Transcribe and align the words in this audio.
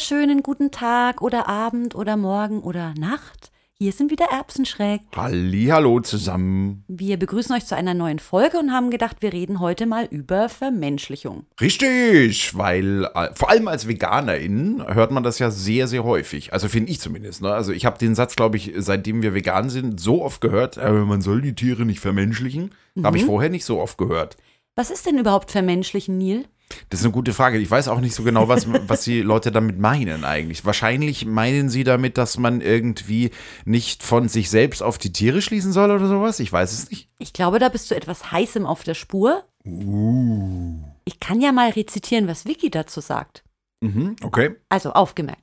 wunderschönen 0.00 0.42
guten 0.42 0.70
Tag 0.70 1.20
oder 1.20 1.46
Abend 1.46 1.94
oder 1.94 2.16
Morgen 2.16 2.62
oder 2.62 2.94
Nacht. 2.98 3.50
Hier 3.74 3.92
sind 3.92 4.10
wieder 4.10 4.28
Erbsenschreck. 4.30 5.02
Hallihallo 5.14 6.00
zusammen. 6.00 6.84
Wir 6.88 7.18
begrüßen 7.18 7.54
euch 7.54 7.66
zu 7.66 7.76
einer 7.76 7.92
neuen 7.92 8.18
Folge 8.18 8.58
und 8.58 8.72
haben 8.72 8.88
gedacht, 8.88 9.16
wir 9.20 9.34
reden 9.34 9.60
heute 9.60 9.84
mal 9.84 10.06
über 10.06 10.48
Vermenschlichung. 10.48 11.44
Richtig, 11.60 12.56
weil 12.56 13.10
äh, 13.14 13.28
vor 13.34 13.50
allem 13.50 13.68
als 13.68 13.88
VeganerInnen 13.88 14.86
hört 14.94 15.10
man 15.10 15.22
das 15.22 15.38
ja 15.38 15.50
sehr, 15.50 15.86
sehr 15.86 16.02
häufig. 16.02 16.54
Also 16.54 16.68
finde 16.68 16.90
ich 16.90 16.98
zumindest. 16.98 17.42
Ne? 17.42 17.52
Also 17.52 17.72
ich 17.72 17.84
habe 17.84 17.98
den 17.98 18.14
Satz, 18.14 18.36
glaube 18.36 18.56
ich, 18.56 18.72
seitdem 18.78 19.20
wir 19.20 19.34
vegan 19.34 19.68
sind, 19.68 20.00
so 20.00 20.24
oft 20.24 20.40
gehört, 20.40 20.78
äh, 20.78 20.90
man 20.90 21.20
soll 21.20 21.42
die 21.42 21.54
Tiere 21.54 21.84
nicht 21.84 22.00
vermenschlichen. 22.00 22.70
Mhm. 22.94 23.04
Habe 23.04 23.18
ich 23.18 23.26
vorher 23.26 23.50
nicht 23.50 23.66
so 23.66 23.78
oft 23.78 23.98
gehört. 23.98 24.38
Was 24.76 24.90
ist 24.90 25.04
denn 25.04 25.18
überhaupt 25.18 25.50
Vermenschlichen, 25.50 26.16
Neil? 26.16 26.46
Das 26.88 27.00
ist 27.00 27.06
eine 27.06 27.12
gute 27.12 27.32
Frage. 27.32 27.58
Ich 27.58 27.70
weiß 27.70 27.88
auch 27.88 28.00
nicht 28.00 28.14
so 28.14 28.22
genau, 28.22 28.48
was, 28.48 28.66
was 28.88 29.04
die 29.04 29.22
Leute 29.22 29.52
damit 29.52 29.78
meinen 29.78 30.24
eigentlich. 30.24 30.64
Wahrscheinlich 30.64 31.26
meinen 31.26 31.68
sie 31.68 31.84
damit, 31.84 32.18
dass 32.18 32.38
man 32.38 32.60
irgendwie 32.60 33.30
nicht 33.64 34.02
von 34.02 34.28
sich 34.28 34.50
selbst 34.50 34.82
auf 34.82 34.98
die 34.98 35.12
Tiere 35.12 35.42
schließen 35.42 35.72
soll 35.72 35.90
oder 35.90 36.06
sowas. 36.06 36.40
Ich 36.40 36.52
weiß 36.52 36.72
es 36.72 36.90
nicht. 36.90 37.08
Ich 37.18 37.32
glaube, 37.32 37.58
da 37.58 37.68
bist 37.68 37.90
du 37.90 37.94
etwas 37.94 38.32
heißem 38.32 38.66
auf 38.66 38.82
der 38.82 38.94
Spur. 38.94 39.44
Uh. 39.64 40.82
Ich 41.04 41.20
kann 41.20 41.40
ja 41.40 41.52
mal 41.52 41.70
rezitieren, 41.70 42.28
was 42.28 42.46
Vicky 42.46 42.70
dazu 42.70 43.00
sagt. 43.00 43.44
Mhm, 43.80 44.16
okay. 44.22 44.56
Also 44.68 44.92
aufgemerkt. 44.92 45.42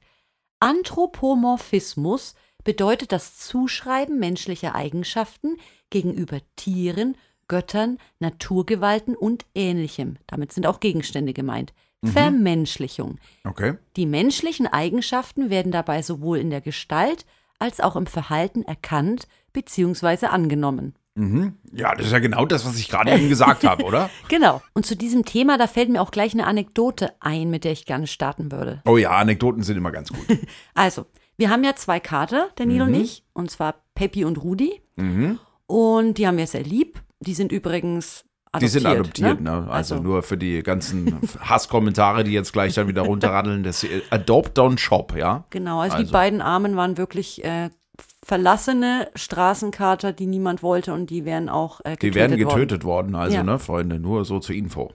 Anthropomorphismus 0.60 2.36
bedeutet 2.64 3.12
das 3.12 3.38
Zuschreiben 3.38 4.20
menschlicher 4.20 4.76
Eigenschaften 4.76 5.58
gegenüber 5.90 6.40
Tieren, 6.56 7.16
Göttern, 7.48 7.98
Naturgewalten 8.20 9.16
und 9.16 9.46
ähnlichem. 9.56 10.18
Damit 10.28 10.52
sind 10.52 10.68
auch 10.68 10.80
Gegenstände 10.80 11.34
gemeint. 11.34 11.74
Vermenschlichung. 12.06 13.18
Okay. 13.44 13.74
Die 13.96 14.06
menschlichen 14.06 14.68
Eigenschaften 14.68 15.50
werden 15.50 15.72
dabei 15.72 16.02
sowohl 16.02 16.38
in 16.38 16.50
der 16.50 16.62
Gestalt 16.62 17.26
als 17.60 17.80
auch 17.80 17.96
im 17.96 18.06
Verhalten 18.06 18.64
erkannt 18.64 19.28
bzw. 19.54 20.28
angenommen. 20.28 20.94
Mhm. 21.16 21.56
Ja, 21.72 21.96
das 21.96 22.06
ist 22.06 22.12
ja 22.12 22.20
genau 22.20 22.46
das, 22.46 22.66
was 22.66 22.78
ich 22.78 22.90
gerade 22.90 23.12
eben 23.12 23.28
gesagt 23.28 23.64
habe, 23.64 23.84
oder? 23.84 24.12
Genau. 24.30 24.62
Und 24.74 24.86
zu 24.86 24.96
diesem 24.96 25.26
Thema, 25.26 25.58
da 25.58 25.66
fällt 25.66 25.90
mir 25.90 26.02
auch 26.02 26.12
gleich 26.12 26.34
eine 26.34 26.46
Anekdote 26.46 27.14
ein, 27.20 27.50
mit 27.50 27.64
der 27.64 27.72
ich 27.72 27.86
gerne 27.86 28.06
starten 28.06 28.52
würde. 28.52 28.84
Oh 28.86 28.98
ja, 28.98 29.12
Anekdoten 29.12 29.64
sind 29.64 29.78
immer 29.78 29.92
ganz 29.92 30.10
gut. 30.10 30.26
Also, 30.76 31.08
wir 31.38 31.50
haben 31.50 31.64
ja 31.64 31.76
zwei 31.76 32.00
Kater, 32.00 32.50
der 32.60 32.68
Nilo 32.68 32.86
und 32.86 32.94
ich, 32.94 33.24
und 33.34 33.50
zwar 33.50 33.76
Peppi 33.96 34.26
und 34.26 34.44
Rudi. 34.44 34.82
Und 35.66 36.18
die 36.18 36.28
haben 36.28 36.38
wir 36.38 36.48
sehr 36.48 36.64
lieb. 36.64 37.02
Die 37.20 37.34
sind 37.34 37.52
übrigens 37.52 38.24
adoptiert. 38.52 38.62
Die 38.62 38.68
sind 38.68 38.86
adoptiert, 38.86 39.42
ne? 39.42 39.62
ne? 39.62 39.72
Also, 39.72 39.96
nur 39.98 40.24
für 40.24 40.38
die 40.38 40.62
ganzen 40.64 41.20
Hasskommentare, 41.40 42.24
die 42.24 42.32
jetzt 42.32 42.54
gleich 42.54 42.74
dann 42.76 42.88
wieder 42.88 43.02
runterraddeln. 43.04 43.64
Das 43.64 43.86
Adopt 44.10 44.58
on 44.60 44.78
Shop, 44.78 45.16
ja? 45.16 45.46
Genau, 45.50 45.80
also, 45.82 45.98
die 45.98 46.04
Also. 46.04 46.12
beiden 46.14 46.42
Armen 46.42 46.76
waren 46.76 46.98
wirklich 46.98 47.44
äh, 47.44 47.70
verlassene 48.24 49.10
Straßenkater, 49.16 50.12
die 50.14 50.28
niemand 50.28 50.62
wollte 50.62 50.94
und 50.94 51.10
die 51.10 51.26
werden 51.26 51.50
auch 51.50 51.80
äh, 51.82 51.92
getötet 51.96 52.04
Die 52.04 52.16
werden 52.16 52.32
worden. 52.40 52.48
getötet 52.56 52.84
worden, 52.84 53.16
also, 53.16 53.36
Ja. 53.38 53.44
ne, 53.44 53.58
Freunde, 53.60 54.00
nur 54.00 54.26
so 54.26 54.40
zur 54.40 54.56
Info. 54.56 54.92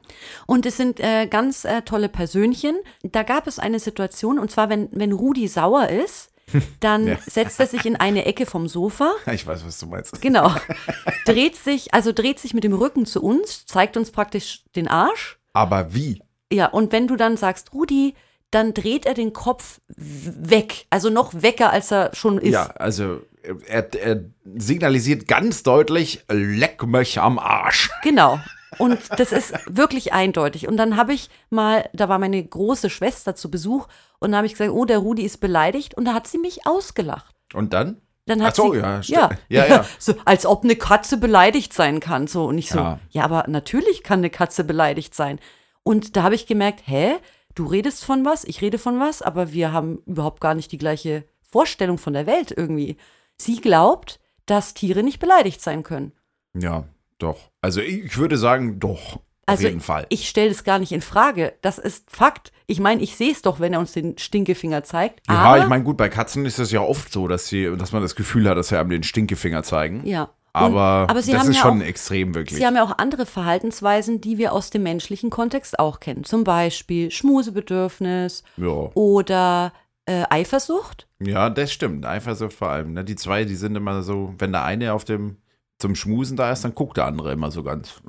Und 0.47 0.67
es 0.67 0.77
sind 0.77 1.01
äh, 1.01 1.27
ganz 1.27 1.65
äh, 1.65 1.83
tolle 1.83 2.09
Persönchen. 2.09 2.77
Da 3.03 3.23
gab 3.23 3.47
es 3.47 3.59
eine 3.59 3.79
Situation, 3.81 4.39
und 4.39 4.51
zwar, 4.51 4.69
wenn, 4.69 4.89
wenn 4.93 5.13
Rudi 5.13 5.49
sauer 5.49 5.89
ist, 5.89 6.32
dann 6.81 7.07
Ja. 7.07 7.17
setzt 7.27 7.59
er 7.61 7.67
sich 7.67 7.85
in 7.87 7.97
eine 7.97 8.25
Ecke 8.25 8.47
vom 8.47 8.69
Sofa. 8.69 9.13
Ich 9.33 9.47
weiß, 9.47 9.65
was 9.67 9.79
du 9.79 9.87
meinst. 9.87 10.21
Genau. 10.21 10.55
dreht 11.27 11.57
sich, 11.57 11.95
also 11.95 12.13
dreht 12.13 12.39
sich 12.39 12.55
mit 12.55 12.65
dem 12.65 12.73
Rücken 12.75 13.07
zu 13.07 13.23
uns, 13.23 13.67
zeigt 13.67 13.97
uns 13.97 14.11
praktisch 14.11 14.65
den 14.77 14.89
Arsch. 14.89 15.39
Aber 15.53 15.95
wie? 15.95 16.23
Ja, 16.53 16.67
und 16.67 16.93
wenn 16.93 17.07
du 17.07 17.17
dann 17.17 17.37
sagst, 17.37 17.73
Rudi, 17.73 18.15
dann 18.51 18.75
dreht 18.75 19.07
er 19.07 19.15
den 19.15 19.33
Kopf 19.33 19.81
weg. 19.97 20.87
Also 20.91 21.09
noch 21.09 21.33
wecker, 21.43 21.71
als 21.71 21.91
er 21.91 22.11
schon 22.15 22.39
ist. 22.39 22.53
Ja, 22.53 22.67
also 22.77 23.21
er, 23.67 23.93
er 23.95 24.25
signalisiert 24.57 25.27
ganz 25.27 25.63
deutlich, 25.63 26.25
leck 26.29 26.83
mich 26.87 27.19
am 27.21 27.39
Arsch. 27.39 27.91
Genau. 28.03 28.39
Und 28.79 28.99
das 29.19 29.33
ist 29.33 29.55
wirklich 29.67 30.13
eindeutig. 30.13 30.69
Und 30.69 30.77
dann 30.77 30.97
habe 30.97 31.13
ich 31.13 31.31
mal, 31.51 31.89
da 31.93 32.09
war 32.09 32.19
meine 32.19 32.43
große 32.43 32.91
Schwester 32.91 33.35
zu 33.35 33.51
Besuch 33.51 33.89
und 34.19 34.33
da 34.33 34.39
habe 34.39 34.47
ich 34.47 34.53
gesagt, 34.53 34.71
oh, 34.71 34.85
der 34.85 34.99
Rudi 34.99 35.23
ist 35.23 35.39
beleidigt. 35.39 35.95
Und 35.95 36.05
da 36.05 36.15
hat 36.15 36.27
sie 36.27 36.39
mich 36.39 36.67
ausgelacht. 36.67 37.35
Und 37.55 37.73
dann? 37.73 38.01
Dann 38.27 38.43
hat 38.43 38.53
Ach 38.53 38.57
so, 38.57 38.73
sie, 38.73 38.79
ja, 38.79 39.01
ja. 39.01 39.31
Ja, 39.49 39.67
ja. 39.67 39.85
so 39.99 40.15
als 40.25 40.47
ob 40.47 40.65
eine 40.65 40.77
Katze 40.77 41.17
beleidigt 41.17 41.73
sein 41.73 42.01
kann, 42.01 42.27
so 42.27 42.45
und 42.47 42.57
ich 42.59 42.71
so, 42.71 42.79
Ja. 42.79 43.01
ja, 43.11 43.25
aber 43.25 43.45
natürlich 43.49 44.03
kann 44.03 44.21
eine 44.21 44.31
Katze 44.31 44.65
beleidigt 44.65 45.15
sein. 45.15 45.41
Und 45.83 46.17
da 46.17 46.23
habe 46.23 46.37
ich 46.37 46.47
gemerkt, 46.47 46.83
hä, 46.87 47.17
du 47.55 47.67
redest 47.67 48.05
von 48.05 48.25
was, 48.25 48.45
ich 48.45 48.63
rede 48.63 48.79
von 48.79 49.01
was, 49.01 49.23
aber 49.23 49.53
wir 49.53 49.73
haben 49.73 49.99
überhaupt 50.07 50.41
gar 50.41 50.55
nicht 50.55 50.71
die 50.71 50.79
gleiche 50.79 51.25
Vorstellung 51.43 51.99
von 51.99 52.13
der 52.13 52.27
Welt 52.27 52.55
irgendwie. 52.57 52.97
Sie 53.37 53.61
glaubt, 53.61 54.21
dass 54.47 54.75
Tiere 54.75 55.03
nicht 55.03 55.19
beleidigt 55.19 55.61
sein 55.61 55.83
können. 55.83 56.13
Ja, 56.55 56.85
doch. 57.23 57.39
Also 57.61 57.81
ich 57.81 58.17
würde 58.19 58.37
sagen, 58.37 58.79
doch. 58.81 59.21
Also 59.45 59.65
auf 59.65 59.71
jeden 59.71 59.81
Fall. 59.81 60.07
ich 60.09 60.29
stelle 60.29 60.51
das 60.51 60.63
gar 60.63 60.79
nicht 60.79 60.93
in 60.93 61.01
Frage. 61.01 61.55
Das 61.63 61.79
ist 61.79 62.11
Fakt. 62.11 62.53
Ich 62.67 62.79
meine, 62.79 63.03
ich 63.03 63.17
sehe 63.17 63.33
es 63.33 63.43
doch, 63.43 63.59
wenn 63.59 63.73
er 63.73 63.81
uns 63.81 63.93
den 63.93 64.17
Stinkefinger 64.17 64.85
zeigt. 64.85 65.21
ja, 65.29 65.59
ich 65.59 65.67
meine, 65.69 65.83
gut, 65.83 65.97
bei 65.97 66.09
Katzen 66.09 66.47
ist 66.47 66.59
es 66.59 66.71
ja 66.71 66.81
oft 66.81 67.13
so, 67.13 67.27
dass 67.29 67.49
sie, 67.49 67.75
dass 67.77 67.93
man 67.93 68.03
das 68.03 68.15
Gefühl 68.15 68.49
hat, 68.49 68.57
dass 68.57 68.69
sie 68.69 68.79
einem 68.79 68.91
den 68.91 69.03
Stinkefinger 69.03 69.63
zeigen. 69.63 70.07
ja. 70.07 70.31
Aber, 70.55 71.05
Und- 71.05 71.11
aber 71.11 71.23
sie 71.23 71.33
das 71.33 71.41
haben 71.41 71.51
ist 71.51 71.57
ja 71.57 71.63
schon 71.63 71.81
auch, 71.81 71.87
extrem 71.87 72.35
wirklich. 72.35 72.59
Sie 72.59 72.67
haben 72.67 72.77
ja 72.77 72.85
auch 72.85 72.99
andere 72.99 73.25
Verhaltensweisen, 73.25 74.21
die 74.21 74.37
wir 74.37 74.53
aus 74.53 74.69
dem 74.69 74.83
menschlichen 74.83 75.31
Kontext 75.31 75.79
auch 75.79 75.99
kennen. 75.99 76.25
Zum 76.25 76.45
Beispiel 76.45 77.11
Schmusebedürfnis 77.11 78.43
ja. 78.59 78.91
oder 78.95 79.73
äh, 80.05 80.25
Eifersucht. 80.31 81.09
ja, 81.21 81.49
das 81.49 81.73
stimmt. 81.73 82.05
Eifersucht 82.05 82.53
vor 82.53 82.69
allem. 82.69 82.93
Ne? 82.93 83.05
Die 83.05 83.17
zwei, 83.17 83.45
die 83.45 83.55
sind 83.55 83.77
immer 83.77 84.03
so, 84.03 84.35
wenn 84.39 84.53
der 84.53 84.65
eine 84.65 84.93
auf 84.93 85.05
dem 85.05 85.39
zum 85.83 85.95
Schmusen 85.95 86.37
da 86.37 86.51
ist, 86.51 86.65
dann 86.65 86.75
guckt 86.75 86.97
der 86.97 87.07
andere 87.07 87.33
immer 87.33 87.51
so 87.51 87.63
ganz. 87.63 88.01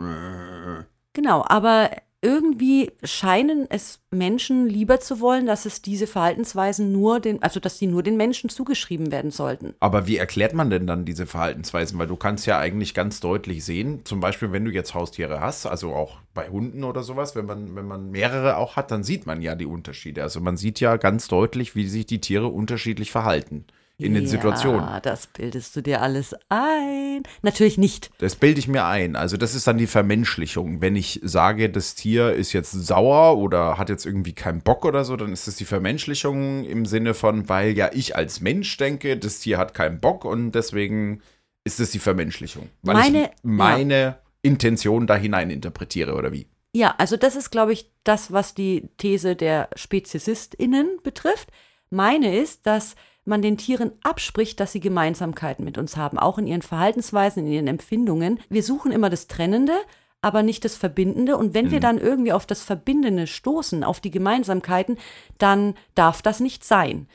Genau, 1.13 1.44
aber 1.45 1.89
irgendwie 2.22 2.91
scheinen 3.03 3.67
es 3.69 4.00
Menschen 4.09 4.69
lieber 4.69 5.01
zu 5.01 5.19
wollen, 5.19 5.45
dass 5.45 5.66
es 5.66 5.81
diese 5.81 6.07
Verhaltensweisen 6.07 6.91
nur 6.94 7.19
den, 7.19 7.44
also 7.44 7.59
dass 7.59 7.79
sie 7.79 7.88
nur 7.88 8.01
den 8.01 8.16
Menschen 8.16 8.50
zugeschrieben 8.50 9.12
werden 9.12 9.29
sollten. 9.29 9.73
Aber 9.81 10.07
wie 10.07 10.17
erklärt 10.17 10.53
man 10.53 10.69
denn 10.69 10.88
dann 10.88 11.03
diese 11.03 11.25
Verhaltensweisen? 11.25 12.00
Weil 12.00 12.07
du 12.07 12.16
kannst 12.16 12.45
ja 12.45 12.59
eigentlich 12.59 12.94
ganz 12.94 13.19
deutlich 13.19 13.66
sehen, 13.66 14.01
zum 14.06 14.22
Beispiel, 14.22 14.53
wenn 14.53 14.63
du 14.63 14.72
jetzt 14.72 14.94
Haustiere 14.94 15.41
hast, 15.41 15.66
also 15.66 15.94
auch 15.94 16.19
bei 16.33 16.47
Hunden 16.47 16.85
oder 16.85 17.03
sowas, 17.03 17.35
wenn 17.35 17.45
man, 17.45 17.75
wenn 17.75 17.88
man 17.88 18.09
mehrere 18.12 18.56
auch 18.56 18.78
hat, 18.78 18.91
dann 18.91 19.03
sieht 19.03 19.25
man 19.25 19.41
ja 19.41 19.56
die 19.56 19.66
Unterschiede. 19.66 20.23
Also 20.23 20.39
man 20.39 20.56
sieht 20.56 20.79
ja 20.79 20.95
ganz 20.95 21.28
deutlich, 21.28 21.75
wie 21.75 21.88
sich 21.88 22.06
die 22.06 22.22
Tiere 22.22 22.47
unterschiedlich 22.47 23.12
verhalten 23.12 23.66
in 24.03 24.13
den 24.13 24.23
ja, 24.23 24.29
Situationen. 24.29 24.87
das 25.01 25.27
bildest 25.27 25.75
du 25.75 25.81
dir 25.81 26.01
alles 26.01 26.35
ein. 26.49 27.23
Natürlich 27.41 27.77
nicht. 27.77 28.11
Das 28.19 28.35
bilde 28.35 28.59
ich 28.59 28.67
mir 28.67 28.85
ein. 28.85 29.15
Also 29.15 29.37
das 29.37 29.55
ist 29.55 29.65
dann 29.67 29.77
die 29.77 29.87
Vermenschlichung. 29.87 30.81
Wenn 30.81 30.95
ich 30.95 31.19
sage, 31.23 31.69
das 31.69 31.95
Tier 31.95 32.33
ist 32.33 32.53
jetzt 32.53 32.71
sauer 32.71 33.38
oder 33.38 33.77
hat 33.77 33.89
jetzt 33.89 34.05
irgendwie 34.05 34.33
keinen 34.33 34.61
Bock 34.61 34.85
oder 34.85 35.05
so, 35.05 35.15
dann 35.15 35.31
ist 35.31 35.47
das 35.47 35.55
die 35.55 35.65
Vermenschlichung 35.65 36.63
im 36.65 36.85
Sinne 36.85 37.13
von, 37.13 37.50
weil 37.50 37.77
ja 37.77 37.89
ich 37.94 38.15
als 38.15 38.41
Mensch 38.41 38.75
denke, 38.77 39.17
das 39.17 39.39
Tier 39.39 39.57
hat 39.57 39.73
keinen 39.73 40.00
Bock 40.00 40.25
und 40.25 40.51
deswegen 40.51 41.21
ist 41.63 41.79
es 41.79 41.91
die 41.91 41.99
Vermenschlichung. 41.99 42.69
Weil 42.81 42.95
Meine- 42.95 43.23
ich 43.25 43.29
meine 43.44 44.17
Intention 44.41 45.07
da 45.07 45.15
hinein 45.15 45.49
interpretiere 45.49 46.13
oder 46.15 46.31
wie? 46.33 46.47
Ja, 46.75 46.95
also 46.97 47.17
das 47.17 47.35
ist, 47.35 47.51
glaube 47.51 47.71
ich, 47.71 47.91
das, 48.03 48.31
was 48.33 48.56
die 48.56 48.89
These 48.97 49.35
der 49.35 49.69
SpeziesistInnen 49.75 50.97
betrifft. 51.03 51.49
Meine 51.89 52.35
ist, 52.38 52.65
dass 52.65 52.95
man 53.25 53.41
den 53.41 53.57
Tieren 53.57 53.91
abspricht, 54.03 54.59
dass 54.59 54.71
sie 54.71 54.79
Gemeinsamkeiten 54.79 55.63
mit 55.63 55.77
uns 55.77 55.97
haben, 55.97 56.19
auch 56.19 56.37
in 56.37 56.47
ihren 56.47 56.61
Verhaltensweisen, 56.61 57.45
in 57.45 57.51
ihren 57.51 57.67
Empfindungen. 57.67 58.39
Wir 58.49 58.63
suchen 58.63 58.91
immer 58.91 59.09
das 59.09 59.27
Trennende, 59.27 59.73
aber 60.21 60.43
nicht 60.43 60.65
das 60.65 60.75
Verbindende. 60.75 61.37
Und 61.37 61.53
wenn 61.53 61.71
wir 61.71 61.79
dann 61.79 61.97
irgendwie 61.97 62.33
auf 62.33 62.45
das 62.45 62.63
Verbindende 62.63 63.27
stoßen, 63.27 63.83
auf 63.83 63.99
die 63.99 64.11
Gemeinsamkeiten, 64.11 64.97
dann 65.37 65.75
darf 65.95 66.21
das 66.21 66.39
nicht 66.39 66.63
sein. 66.63 67.07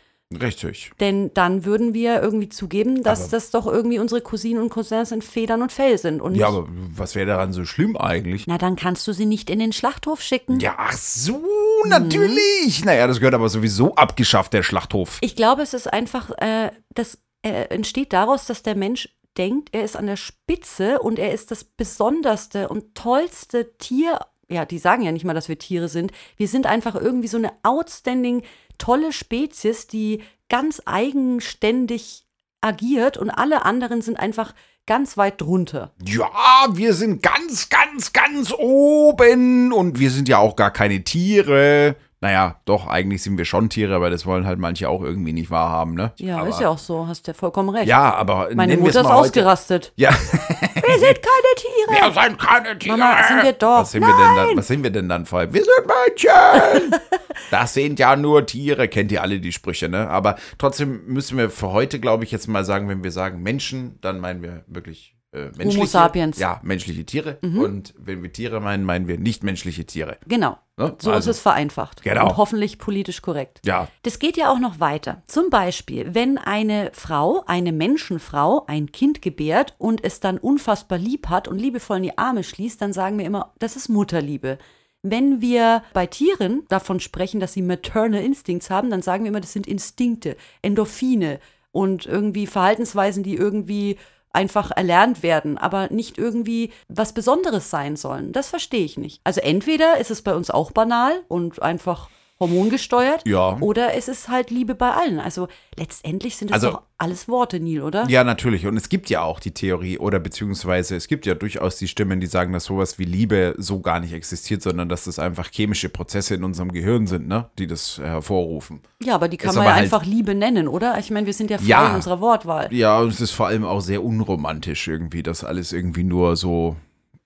Richtig. 0.43 0.91
Denn 1.01 1.33
dann 1.33 1.65
würden 1.65 1.95
wir 1.95 2.21
irgendwie 2.21 2.51
zugeben, 2.51 3.03
dass 3.03 3.23
Aber- 3.23 3.31
das 3.31 3.51
doch 3.51 3.67
irgendwie 3.67 3.99
unsere 3.99 4.21
Cousinen 4.21 4.63
und 4.63 4.69
Cousins 4.69 5.11
in 5.11 5.23
Federn 5.23 5.63
und 5.63 5.73
Fell 5.73 5.97
sind. 5.97 6.21
Und 6.21 6.35
Ja, 6.35 6.49
aber 6.49 6.67
was 6.69 7.15
wäre 7.15 7.27
daran 7.27 7.55
so 7.55 7.65
schlimm 7.65 7.97
eigentlich? 7.97 8.47
na, 8.47 8.59
dann 8.59 8.77
kannst 8.77 9.07
du 9.09 9.13
sie 9.15 9.25
nicht 9.25 9.49
in 9.49 9.59
den 9.59 9.73
Schlachthof 9.73 10.21
schicken. 10.21 10.61
Ja, 10.61 10.75
ach 10.77 10.93
so, 10.93 11.43
natürlich. 11.87 12.85
Naja, 12.85 13.07
das 13.07 13.21
gehört 13.21 13.35
aber 13.35 13.49
sowieso 13.49 13.95
abgeschafft, 13.95 14.53
der 14.53 14.63
Schlachthof. 14.63 15.17
Ich 15.23 15.35
glaube, 15.35 15.63
es 15.63 15.73
ist 15.73 15.91
einfach, 15.91 16.31
äh, 16.39 16.71
das 16.95 17.19
äh, 17.43 17.65
entsteht 17.71 18.13
daraus, 18.13 18.47
dass 18.47 18.63
der 18.63 18.75
Mensch 18.77 19.09
denkt, 19.39 19.71
er 19.73 19.85
ist 19.85 19.97
an 19.97 20.07
der 20.07 20.17
Spitze 20.17 20.99
und 20.99 21.19
er 21.19 21.33
ist 21.33 21.51
das 21.53 21.65
besonderste 21.65 22.69
und 22.69 22.95
tollste 22.95 23.77
Tier. 23.79 24.19
Ja, 24.51 24.65
die 24.65 24.79
sagen 24.79 25.03
ja 25.03 25.13
nicht 25.13 25.25
mal, 25.25 25.35
dass 25.35 25.49
wir 25.49 25.59
Tiere 25.59 25.89
sind. 25.89 26.11
Wir 26.37 26.49
sind 26.49 26.67
einfach 26.67 26.95
irgendwie 26.95 27.29
so 27.29 27.37
eine 27.37 27.53
outstanding, 27.63 28.43
tolle 28.79 29.13
Spezies, 29.13 29.87
die 29.89 30.23
ganz 30.49 30.81
eigenständig 30.87 32.25
agiert 32.61 33.17
und 33.19 33.31
alle 33.31 33.65
anderen 33.65 34.01
sind 34.03 34.19
einfach 34.19 34.55
ganz 34.87 35.17
weit 35.19 35.41
drunter. 35.41 35.93
Ja, 36.05 36.31
wir 36.73 36.95
sind 36.95 37.23
ganz, 37.23 37.69
ganz, 37.69 38.13
ganz 38.15 38.53
oben 38.57 39.73
und 39.73 39.99
wir 39.99 40.11
sind 40.11 40.29
ja 40.29 40.39
auch 40.39 40.57
gar 40.57 40.71
keine 40.71 41.05
Tiere. 41.05 41.95
naja, 42.21 42.57
doch, 42.65 42.87
eigentlich 42.89 43.23
sind 43.23 43.37
wir 43.39 43.45
schon 43.45 43.69
Tiere, 43.69 43.95
aber 43.95 44.09
das 44.11 44.25
wollen 44.27 44.47
halt 44.47 44.59
manche 44.59 44.89
auch 44.89 45.03
irgendwie 45.03 45.35
nicht 45.35 45.51
wahrhaben, 45.51 45.95
ne? 45.95 46.13
Ja, 46.17 46.39
aber, 46.39 46.49
ist 46.49 46.61
ja 46.61 46.69
auch 46.71 46.79
so, 46.79 47.07
hast 47.07 47.27
ja 47.29 47.35
vollkommen 47.35 47.69
recht. 47.69 47.87
Ja, 47.87 48.15
aber 48.15 48.49
Meine 48.55 48.77
Mutter 48.79 49.03
ist 49.03 49.07
heute- 49.07 49.15
ausgerastet. 49.15 49.93
Ja, 49.97 50.11
Wir 50.89 50.99
sind 51.07 51.19
keine 51.23 51.55
Tiere. 51.57 52.15
wir 52.15 52.23
sind 52.23 52.39
keine 52.39 52.79
Tiere. 52.79 52.97
Mama, 52.97 53.23
sind 53.29 53.43
wir 53.43 53.53
doch. 53.53 53.81
Was 53.81 53.91
sind 53.93 54.03
wir 54.03 54.09
denn 54.09 54.37
dann? 54.37 54.57
Was 54.57 54.67
sind 54.67 54.83
wir 54.83 54.91
denn 54.91 55.09
dann 55.09 55.27
vor 55.27 55.41
allem? 55.41 55.53
Wir 55.53 55.63
sind 55.63 55.87
Mädchen. 55.87 57.01
das 57.51 57.75
sind 57.75 57.99
ja 57.99 58.17
nur 58.17 58.47
Tiere. 58.47 58.89
Kennt 58.89 59.13
ihr 59.13 59.23
alle 59.23 59.41
die 59.41 59.53
Sprüche, 59.53 59.89
ne? 59.89 60.09
Aber 60.09 60.37
trotzdem 60.59 61.05
müssen 61.07 61.37
wir 61.39 61.51
für 61.51 61.73
heute, 61.73 62.01
glaube 62.01 62.25
ich, 62.25 62.31
jetzt 62.31 62.49
mal 62.49 62.65
sagen, 62.65 62.89
wenn 62.89 63.05
wir 63.05 63.13
sagen 63.13 63.43
Menschen, 63.43 63.99
dann 64.01 64.21
meinen 64.21 64.43
wir 64.43 64.65
wirklich 64.67 65.15
äh, 65.33 65.51
menschliche. 65.57 65.87
sapiens. 65.87 66.37
Mhm. 66.37 66.43
Ja, 66.43 66.61
menschliche 66.63 67.05
Tiere. 67.05 67.39
Und 67.43 67.95
wenn 67.99 68.23
wir 68.23 68.33
Tiere 68.33 68.61
meinen, 68.61 68.85
meinen 68.85 69.09
wir 69.09 69.19
nicht 69.19 69.45
menschliche 69.45 69.85
Tiere. 69.85 70.17
Genau. 70.27 70.59
Ne? 70.77 70.97
So 71.01 71.11
Also, 71.11 71.31
ist 71.31 71.37
es 71.37 71.43
vereinfacht. 71.43 72.03
Genau. 72.03 72.29
Und 72.31 72.37
hoffentlich 72.37 72.79
politisch 72.79 73.21
korrekt. 73.21 73.61
Ja, 73.65 73.89
Das 74.05 74.19
geht 74.21 74.37
ja 74.37 74.51
auch 74.51 74.59
noch 74.59 74.81
weiter. 74.81 75.23
Zum 75.27 75.51
Beispiel, 75.51 76.15
wenn 76.15 76.39
eine 76.39 76.91
Frau, 76.95 77.43
eine 77.47 77.73
Menschenfrau, 77.73 78.65
ein 78.67 78.91
Kind 78.93 79.21
gebärt 79.21 79.75
und 79.79 80.03
es 80.05 80.21
dann 80.21 80.39
unfassbar 80.39 80.99
lieb 80.99 81.29
hat 81.29 81.49
und 81.49 81.59
liebevoll 81.59 81.99
in 81.99 82.05
die 82.05 82.19
Arme 82.19 82.43
schließt, 82.45 82.81
dann 82.81 82.93
sagen 82.93 83.19
wir 83.19 83.27
immer, 83.27 83.53
das 83.59 83.77
ist 83.77 83.89
Mutterliebe. 83.89 84.59
Wenn 85.03 85.41
wir 85.41 85.83
bei 85.93 86.07
Tieren 86.07 86.65
davon 86.69 87.01
sprechen, 87.01 87.39
dass 87.39 87.53
sie 87.53 87.63
maternal 87.63 88.23
Instincts 88.23 88.71
haben, 88.71 88.91
dann 88.91 89.03
sagen 89.03 89.25
wir 89.25 89.29
immer, 89.29 89.41
das 89.41 89.53
sind 89.53 89.67
Instinkte, 89.67 90.37
Endorphine 90.63 91.39
und 91.71 92.07
irgendwie 92.07 92.47
Verhaltensweisen, 92.47 93.23
die 93.23 93.37
irgendwie 93.37 93.97
einfach 94.39 94.71
erlernt 94.71 95.25
werden, 95.25 95.59
aber 95.59 95.89
nicht 95.91 96.17
irgendwie 96.17 96.71
was 96.87 97.13
Besonderes 97.13 97.71
sein 97.71 97.97
sollen. 97.97 98.31
Das 98.33 98.49
verstehe 98.49 98.85
ich 98.85 98.97
nicht. 98.97 99.21
Also 99.25 99.41
entweder 99.41 99.99
ist 99.99 100.13
es 100.13 100.23
bei 100.23 100.33
uns 100.33 100.49
auch 100.49 100.71
banal 100.71 101.21
und 101.27 101.61
einfach 101.61 102.09
hormongesteuert, 102.41 103.27
Ja. 103.27 103.57
oder 103.61 103.95
es 103.95 104.09
ist 104.09 104.29
halt 104.29 104.51
Liebe 104.51 104.75
bei 104.75 104.91
allen. 104.93 105.19
Also 105.21 105.49
letztendlich 105.77 106.37
sind 106.37 106.51
das 106.51 106.63
Also- 106.65 106.71
doch 106.77 106.83
alles 107.01 107.29
Worte, 107.29 107.61
Neil, 107.61 107.83
oder? 107.83 108.07
Ja, 108.09 108.25
natürlich. 108.25 108.67
Und 108.67 108.77
es 108.77 108.89
gibt 108.89 109.09
ja 109.11 109.23
auch 109.23 109.39
die 109.39 109.53
Theorie 109.53 109.99
oder 109.99 110.19
beziehungsweise 110.19 110.97
es 110.97 111.07
gibt 111.07 111.27
ja 111.27 111.35
durchaus 111.35 111.77
die 111.77 111.87
Stimmen, 111.87 112.19
die 112.21 112.27
sagen, 112.27 112.53
dass 112.53 112.65
sowas 112.65 112.99
wie 112.99 113.05
Liebe 113.05 113.55
so 113.57 113.81
gar 113.81 114.01
nicht 114.01 114.13
existiert, 114.13 114.63
sondern 114.63 114.89
dass 114.89 115.05
das 115.05 115.19
einfach 115.21 115.49
chemische 115.53 115.89
Prozesse 115.89 116.35
in 116.35 116.43
unserem 116.45 116.73
Gehirn 116.73 117.07
sind, 117.07 117.29
ne, 117.29 117.47
die 117.59 117.67
das 117.69 117.99
hervorrufen. 117.99 118.81
Ja, 119.03 119.15
aber 119.15 119.29
die 119.29 119.37
kann 119.37 119.51
Ist 119.51 119.57
man 119.57 119.67
ja 119.67 119.75
halt- 119.75 119.85
einfach 119.85 120.05
Liebe 120.05 120.35
nennen, 120.35 120.67
oder? 120.67 120.99
Ich 120.99 121.11
meine, 121.11 121.27
wir 121.27 121.35
sind 121.35 121.51
ja 121.51 121.59
frei 121.59 121.67
Ja. 121.69 121.89
in 121.91 121.95
unserer 121.97 122.21
Wortwahl. 122.21 122.69
Ja, 122.73 122.99
und 122.99 123.09
es 123.13 123.21
ist 123.21 123.31
vor 123.31 123.47
allem 123.47 123.65
auch 123.65 123.81
sehr 123.81 124.03
unromantisch 124.05 124.89
irgendwie, 124.89 125.23
dass 125.23 125.45
alles 125.45 125.73
irgendwie 125.73 126.03
nur 126.05 126.35
so 126.37 126.75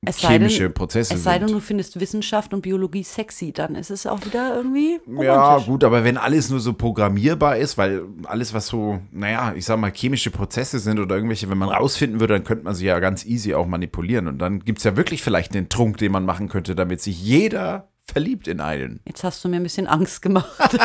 Es 0.05 0.21
sei 0.21 0.31
denn- 0.39 0.49
chemische 0.49 0.69
Prozesse 0.69 1.15
Es 1.15 1.23
sei 1.23 1.39
denn, 1.39 1.47
du 1.49 1.61
findest 1.61 2.01
Wissenschaft 2.01 2.53
und 2.53 2.63
Biologie 2.63 3.05
sexy, 3.05 3.53
dann 3.53 3.77
ist 3.77 3.91
es 3.91 4.05
auch 4.05 4.25
wieder 4.27 4.57
irgendwie 4.57 4.99
Ja, 5.21 5.59
gut, 5.59 5.85
aber 5.85 6.03
wenn 6.03 6.17
alles 6.17 6.51
nur 6.51 6.59
so 6.59 6.73
programmierbar 6.73 7.57
ist, 7.57 7.79
weil 7.79 8.03
alles, 8.25 8.53
was 8.53 8.67
so, 8.67 8.99
naja, 9.13 9.53
ich 9.55 9.65
sag 9.65 9.79
mal, 9.79 9.93
chemische 9.93 10.33
Prozesse 10.33 10.81
sind 10.81 10.99
oder 10.99 11.15
irgendwelche, 11.15 11.49
wenn 11.51 11.59
man 11.59 11.69
rausfinden 11.69 12.19
würde, 12.19 12.35
dann 12.35 12.43
könnte 12.43 12.65
man 12.65 12.75
sie 12.75 12.87
ja 12.87 12.99
ganz 12.99 13.25
easy 13.25 13.55
auch 13.55 13.67
manipulieren. 13.67 14.27
Und 14.27 14.39
dann 14.41 14.65
gibt 14.65 14.79
es 14.79 14.85
ja 14.85 14.97
wirklich 14.97 15.23
vielleicht 15.23 15.55
den 15.55 15.69
Trunk, 15.69 15.99
den 15.99 16.11
man 16.11 16.25
machen 16.25 16.49
könnte, 16.49 16.75
damit 16.75 17.01
sich 17.01 17.23
jeder 17.23 17.89
verliebt 18.05 18.49
in 18.49 18.61
einen. 18.61 18.99
Jetzt 19.07 19.23
hast 19.23 19.45
du 19.45 19.49
mir 19.49 19.57
ein 19.57 19.63
bisschen 19.63 19.87
Angst 19.87 20.21
gemacht. 20.21 20.49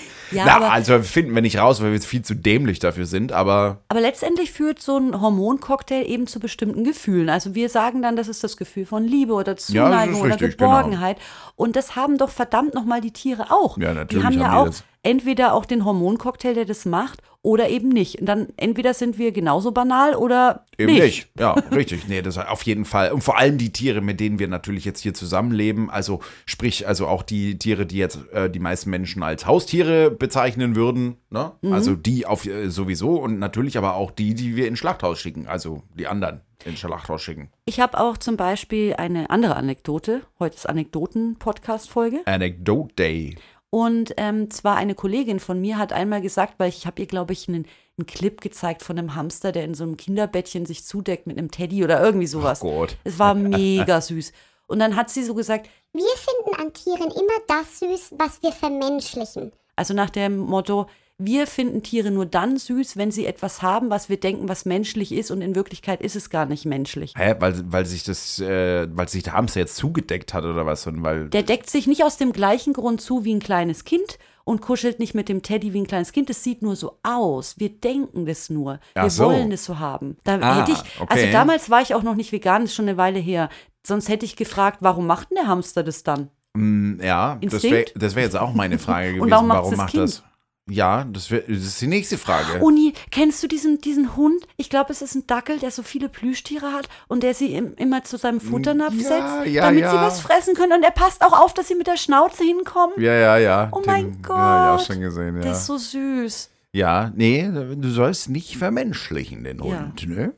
ja, 0.34 0.44
Na, 0.46 0.56
aber, 0.56 0.72
also 0.72 1.00
finden 1.02 1.34
wir 1.34 1.42
nicht 1.42 1.58
raus, 1.58 1.82
weil 1.82 1.92
wir 1.92 2.00
viel 2.00 2.22
zu 2.22 2.34
dämlich 2.34 2.78
dafür 2.78 3.06
sind, 3.06 3.32
aber 3.32 3.78
aber 3.88 4.00
letztendlich 4.00 4.50
führt 4.52 4.80
so 4.82 4.96
ein 4.98 5.20
Hormoncocktail 5.20 6.04
eben 6.06 6.26
zu 6.26 6.40
bestimmten 6.40 6.84
Gefühlen. 6.84 7.28
Also 7.30 7.54
wir 7.54 7.68
sagen 7.68 8.02
dann, 8.02 8.16
das 8.16 8.28
ist 8.28 8.42
das 8.44 8.56
Gefühl 8.56 8.86
von 8.86 9.04
Liebe 9.04 9.32
oder 9.34 9.52
Ja, 9.52 9.56
Zuneigung 9.56 10.20
oder 10.20 10.34
richtig, 10.34 10.58
genau. 10.58 10.70
Geborgenheit. 10.78 11.16
Und 11.56 11.76
das 11.76 11.96
haben 11.96 12.18
doch 12.18 12.30
verdammt 12.30 12.74
nochmal 12.74 13.00
die 13.00 13.12
Tiere 13.12 13.50
auch. 13.50 13.78
Ja, 13.78 13.94
natürlich 13.94 14.22
Die 14.22 14.26
haben 14.26 14.38
ja 14.40 14.48
haben 14.48 14.52
die 14.52 14.58
auch 14.58 14.66
das. 14.66 14.84
entweder 15.02 15.54
auch 15.54 15.64
den 15.64 15.84
Hormoncocktail, 15.84 16.54
der 16.54 16.64
das 16.64 16.84
macht, 16.84 17.20
oder 17.44 17.68
eben 17.68 17.90
nicht. 17.90 18.20
Und 18.20 18.26
dann 18.26 18.48
entweder 18.56 18.94
sind 18.94 19.18
wir 19.18 19.30
genauso 19.30 19.70
banal 19.70 20.14
oder 20.14 20.64
eben 20.78 20.92
nicht. 20.92 21.02
nicht. 21.02 21.28
Ja, 21.38 21.52
richtig. 21.72 22.08
Nee, 22.08 22.22
das 22.22 22.38
auf 22.38 22.62
jeden 22.62 22.86
Fall. 22.86 23.12
Und 23.12 23.22
vor 23.22 23.38
allem 23.38 23.58
die 23.58 23.70
Tiere, 23.70 24.00
mit 24.00 24.18
denen 24.18 24.38
wir 24.38 24.48
natürlich 24.48 24.86
jetzt 24.86 25.00
hier 25.00 25.12
zusammenleben, 25.12 25.90
also 25.90 26.20
sprich, 26.46 26.88
also 26.88 27.06
auch 27.06 27.22
die 27.22 27.58
Tiere, 27.58 27.84
die 27.84 27.98
jetzt 27.98 28.18
äh, 28.32 28.48
die 28.48 28.60
meisten 28.60 28.88
Menschen 28.88 29.22
als 29.22 29.46
Haustiere 29.46 30.10
bezeichnen 30.10 30.74
würden, 30.74 31.18
ne? 31.28 31.52
Mhm. 31.60 31.72
Also 31.74 31.94
die 31.94 32.24
auf 32.24 32.46
äh, 32.46 32.70
sowieso 32.70 33.16
und 33.20 33.38
natürlich 33.38 33.76
aber 33.76 33.94
auch 33.94 34.10
die, 34.10 34.34
die 34.34 34.56
wir 34.56 34.66
ins 34.66 34.78
Schlachthaus 34.78 35.20
schicken, 35.20 35.46
also 35.46 35.82
die 35.94 36.06
anderen 36.06 36.40
ins 36.64 36.80
Schlachthaus 36.80 37.20
schicken. 37.20 37.50
Ich 37.66 37.78
habe 37.80 38.00
auch 38.00 38.16
zum 38.16 38.38
Beispiel 38.38 38.94
eine 38.94 39.28
andere 39.28 39.56
Anekdote. 39.56 40.22
Heute 40.38 40.56
ist 40.56 40.66
Anekdoten-Podcast-Folge. 40.66 42.22
Anecdote 42.24 42.94
Day. 42.94 43.36
Und 43.74 44.14
ähm, 44.18 44.52
zwar 44.52 44.76
eine 44.76 44.94
Kollegin 44.94 45.40
von 45.40 45.60
mir 45.60 45.78
hat 45.78 45.92
einmal 45.92 46.20
gesagt, 46.20 46.54
weil 46.58 46.68
ich 46.68 46.86
habe 46.86 47.02
ihr, 47.02 47.08
glaube 47.08 47.32
ich, 47.32 47.48
einen, 47.48 47.66
einen 47.98 48.06
Clip 48.06 48.40
gezeigt 48.40 48.84
von 48.84 48.96
einem 48.96 49.16
Hamster, 49.16 49.50
der 49.50 49.64
in 49.64 49.74
so 49.74 49.82
einem 49.82 49.96
Kinderbettchen 49.96 50.64
sich 50.64 50.84
zudeckt 50.84 51.26
mit 51.26 51.36
einem 51.36 51.50
Teddy 51.50 51.82
oder 51.82 52.00
irgendwie 52.00 52.28
sowas. 52.28 52.60
Ach 52.60 52.68
Gott. 52.68 52.96
Es 53.02 53.18
war 53.18 53.34
mega 53.34 54.00
süß. 54.00 54.32
Und 54.68 54.78
dann 54.78 54.94
hat 54.94 55.10
sie 55.10 55.24
so 55.24 55.34
gesagt, 55.34 55.68
Wir 55.92 56.04
finden 56.04 56.62
an 56.62 56.72
Tieren 56.72 57.10
immer 57.10 57.40
das 57.48 57.80
süß, 57.80 58.14
was 58.16 58.40
wir 58.44 58.52
vermenschlichen. 58.52 59.50
also 59.74 59.92
nach 59.92 60.10
dem 60.10 60.36
Motto, 60.36 60.86
wir 61.18 61.46
finden 61.46 61.82
Tiere 61.82 62.10
nur 62.10 62.26
dann 62.26 62.56
süß, 62.56 62.96
wenn 62.96 63.10
sie 63.12 63.24
etwas 63.26 63.62
haben, 63.62 63.88
was 63.90 64.08
wir 64.08 64.18
denken, 64.18 64.48
was 64.48 64.64
menschlich 64.64 65.12
ist 65.12 65.30
und 65.30 65.42
in 65.42 65.54
Wirklichkeit 65.54 66.02
ist 66.02 66.16
es 66.16 66.28
gar 66.28 66.46
nicht 66.46 66.64
menschlich. 66.66 67.14
Hä? 67.16 67.36
Weil, 67.38 67.70
weil 67.70 67.86
sich 67.86 68.02
das, 68.02 68.40
äh, 68.40 68.88
weil 68.92 69.08
sich 69.08 69.22
der 69.22 69.34
Hamster 69.34 69.60
jetzt 69.60 69.76
zugedeckt 69.76 70.34
hat 70.34 70.44
oder 70.44 70.66
was? 70.66 70.86
Und 70.86 71.02
weil. 71.04 71.28
Der 71.28 71.44
deckt 71.44 71.70
sich 71.70 71.86
nicht 71.86 72.02
aus 72.02 72.16
dem 72.16 72.32
gleichen 72.32 72.72
Grund 72.72 73.00
zu 73.00 73.24
wie 73.24 73.32
ein 73.34 73.38
kleines 73.40 73.84
Kind 73.84 74.18
und 74.42 74.60
kuschelt 74.60 74.98
nicht 74.98 75.14
mit 75.14 75.28
dem 75.28 75.42
Teddy 75.42 75.72
wie 75.72 75.80
ein 75.82 75.86
kleines 75.86 76.10
Kind. 76.12 76.28
Es 76.30 76.42
sieht 76.42 76.62
nur 76.62 76.74
so 76.76 76.98
aus. 77.04 77.58
Wir 77.58 77.68
denken 77.70 78.26
das 78.26 78.50
nur. 78.50 78.80
Ach 78.94 79.04
Wir 79.04 79.10
so. 79.10 79.26
wollen 79.26 79.52
es 79.52 79.64
so 79.64 79.78
haben. 79.78 80.16
Da 80.24 80.38
Ah, 80.40 80.58
hätte 80.60 80.72
ich, 80.72 81.00
okay. 81.00 81.06
also 81.14 81.26
damals 81.32 81.70
war 81.70 81.80
ich 81.80 81.94
auch 81.94 82.02
noch 82.02 82.16
nicht 82.16 82.32
vegan, 82.32 82.64
ist 82.64 82.74
schon 82.74 82.88
eine 82.88 82.96
Weile 82.98 83.20
her. 83.20 83.48
Sonst 83.86 84.08
hätte 84.08 84.24
ich 84.26 84.34
gefragt, 84.36 84.78
warum 84.80 85.06
macht 85.06 85.30
denn 85.30 85.36
der 85.36 85.46
Hamster 85.46 85.82
das 85.84 86.02
dann? 86.02 86.28
Ja, 86.56 87.38
das 87.40 87.62
wäre 87.62 87.76
Instinkt? 87.76 88.02
das 88.02 88.14
wär 88.16 88.22
jetzt 88.24 88.36
auch 88.36 88.52
meine 88.52 88.78
Frage 88.78 89.08
gewesen. 89.08 89.22
Und 89.22 89.30
warum 89.30 89.48
das 89.48 89.76
macht 89.76 89.90
Kind? 89.92 90.02
das? 90.02 90.22
Ja, 90.70 91.04
das, 91.04 91.30
wär, 91.30 91.40
das 91.42 91.58
ist 91.58 91.80
die 91.82 91.86
nächste 91.86 92.16
Frage. 92.16 92.60
Uni, 92.64 92.94
kennst 93.10 93.42
du 93.42 93.46
diesen, 93.48 93.82
diesen 93.82 94.16
Hund? 94.16 94.46
Ich 94.56 94.70
glaube, 94.70 94.92
es 94.92 95.02
ist 95.02 95.14
ein 95.14 95.26
Dackel, 95.26 95.58
der 95.58 95.70
so 95.70 95.82
viele 95.82 96.08
Plüschtiere 96.08 96.72
hat 96.72 96.88
und 97.06 97.22
der 97.22 97.34
sie 97.34 97.54
im, 97.54 97.74
immer 97.76 98.02
zu 98.04 98.16
seinem 98.16 98.40
Futternapf 98.40 98.94
Ja, 98.94 99.02
setzt, 99.42 99.52
ja, 99.52 99.62
damit 99.66 99.82
ja. 99.82 99.90
sie 99.90 99.96
was 99.98 100.20
fressen 100.20 100.54
können. 100.54 100.72
Und 100.72 100.82
er 100.82 100.90
passt 100.90 101.20
auch 101.22 101.38
auf, 101.38 101.52
dass 101.52 101.68
sie 101.68 101.74
mit 101.74 101.86
der 101.86 101.98
Schnauze 101.98 102.44
hinkommen. 102.44 102.94
Ja, 102.98 103.12
ja, 103.12 103.36
ja. 103.36 103.68
Oh 103.72 103.80
Den- 103.80 103.86
mein 103.86 104.22
Gott. 104.22 104.36
Ja, 104.38 104.74
ich 104.76 104.80
auch 104.80 104.86
schon 104.86 105.00
gesehen, 105.00 105.34
Der 105.36 105.44
ja. 105.44 105.52
ist 105.52 105.66
so 105.66 105.76
süß. 105.76 106.50
Ja, 106.72 107.12
nee, 107.14 107.48
du 107.52 107.90
sollst 107.90 108.30
nicht 108.30 108.56
vermenschlichen, 108.56 109.44
den. 109.44 109.60
Hund, 109.62 110.08
ne? 110.08 110.32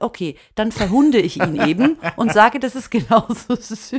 Okay, 0.00 0.36
dann 0.54 0.72
verhunde 0.72 1.18
ich 1.18 1.38
ihn 1.38 1.60
eben 1.60 1.98
und 2.16 2.32
sage, 2.32 2.58
das 2.58 2.74
ist 2.74 2.90
genauso 2.90 3.54
süß. 3.60 3.92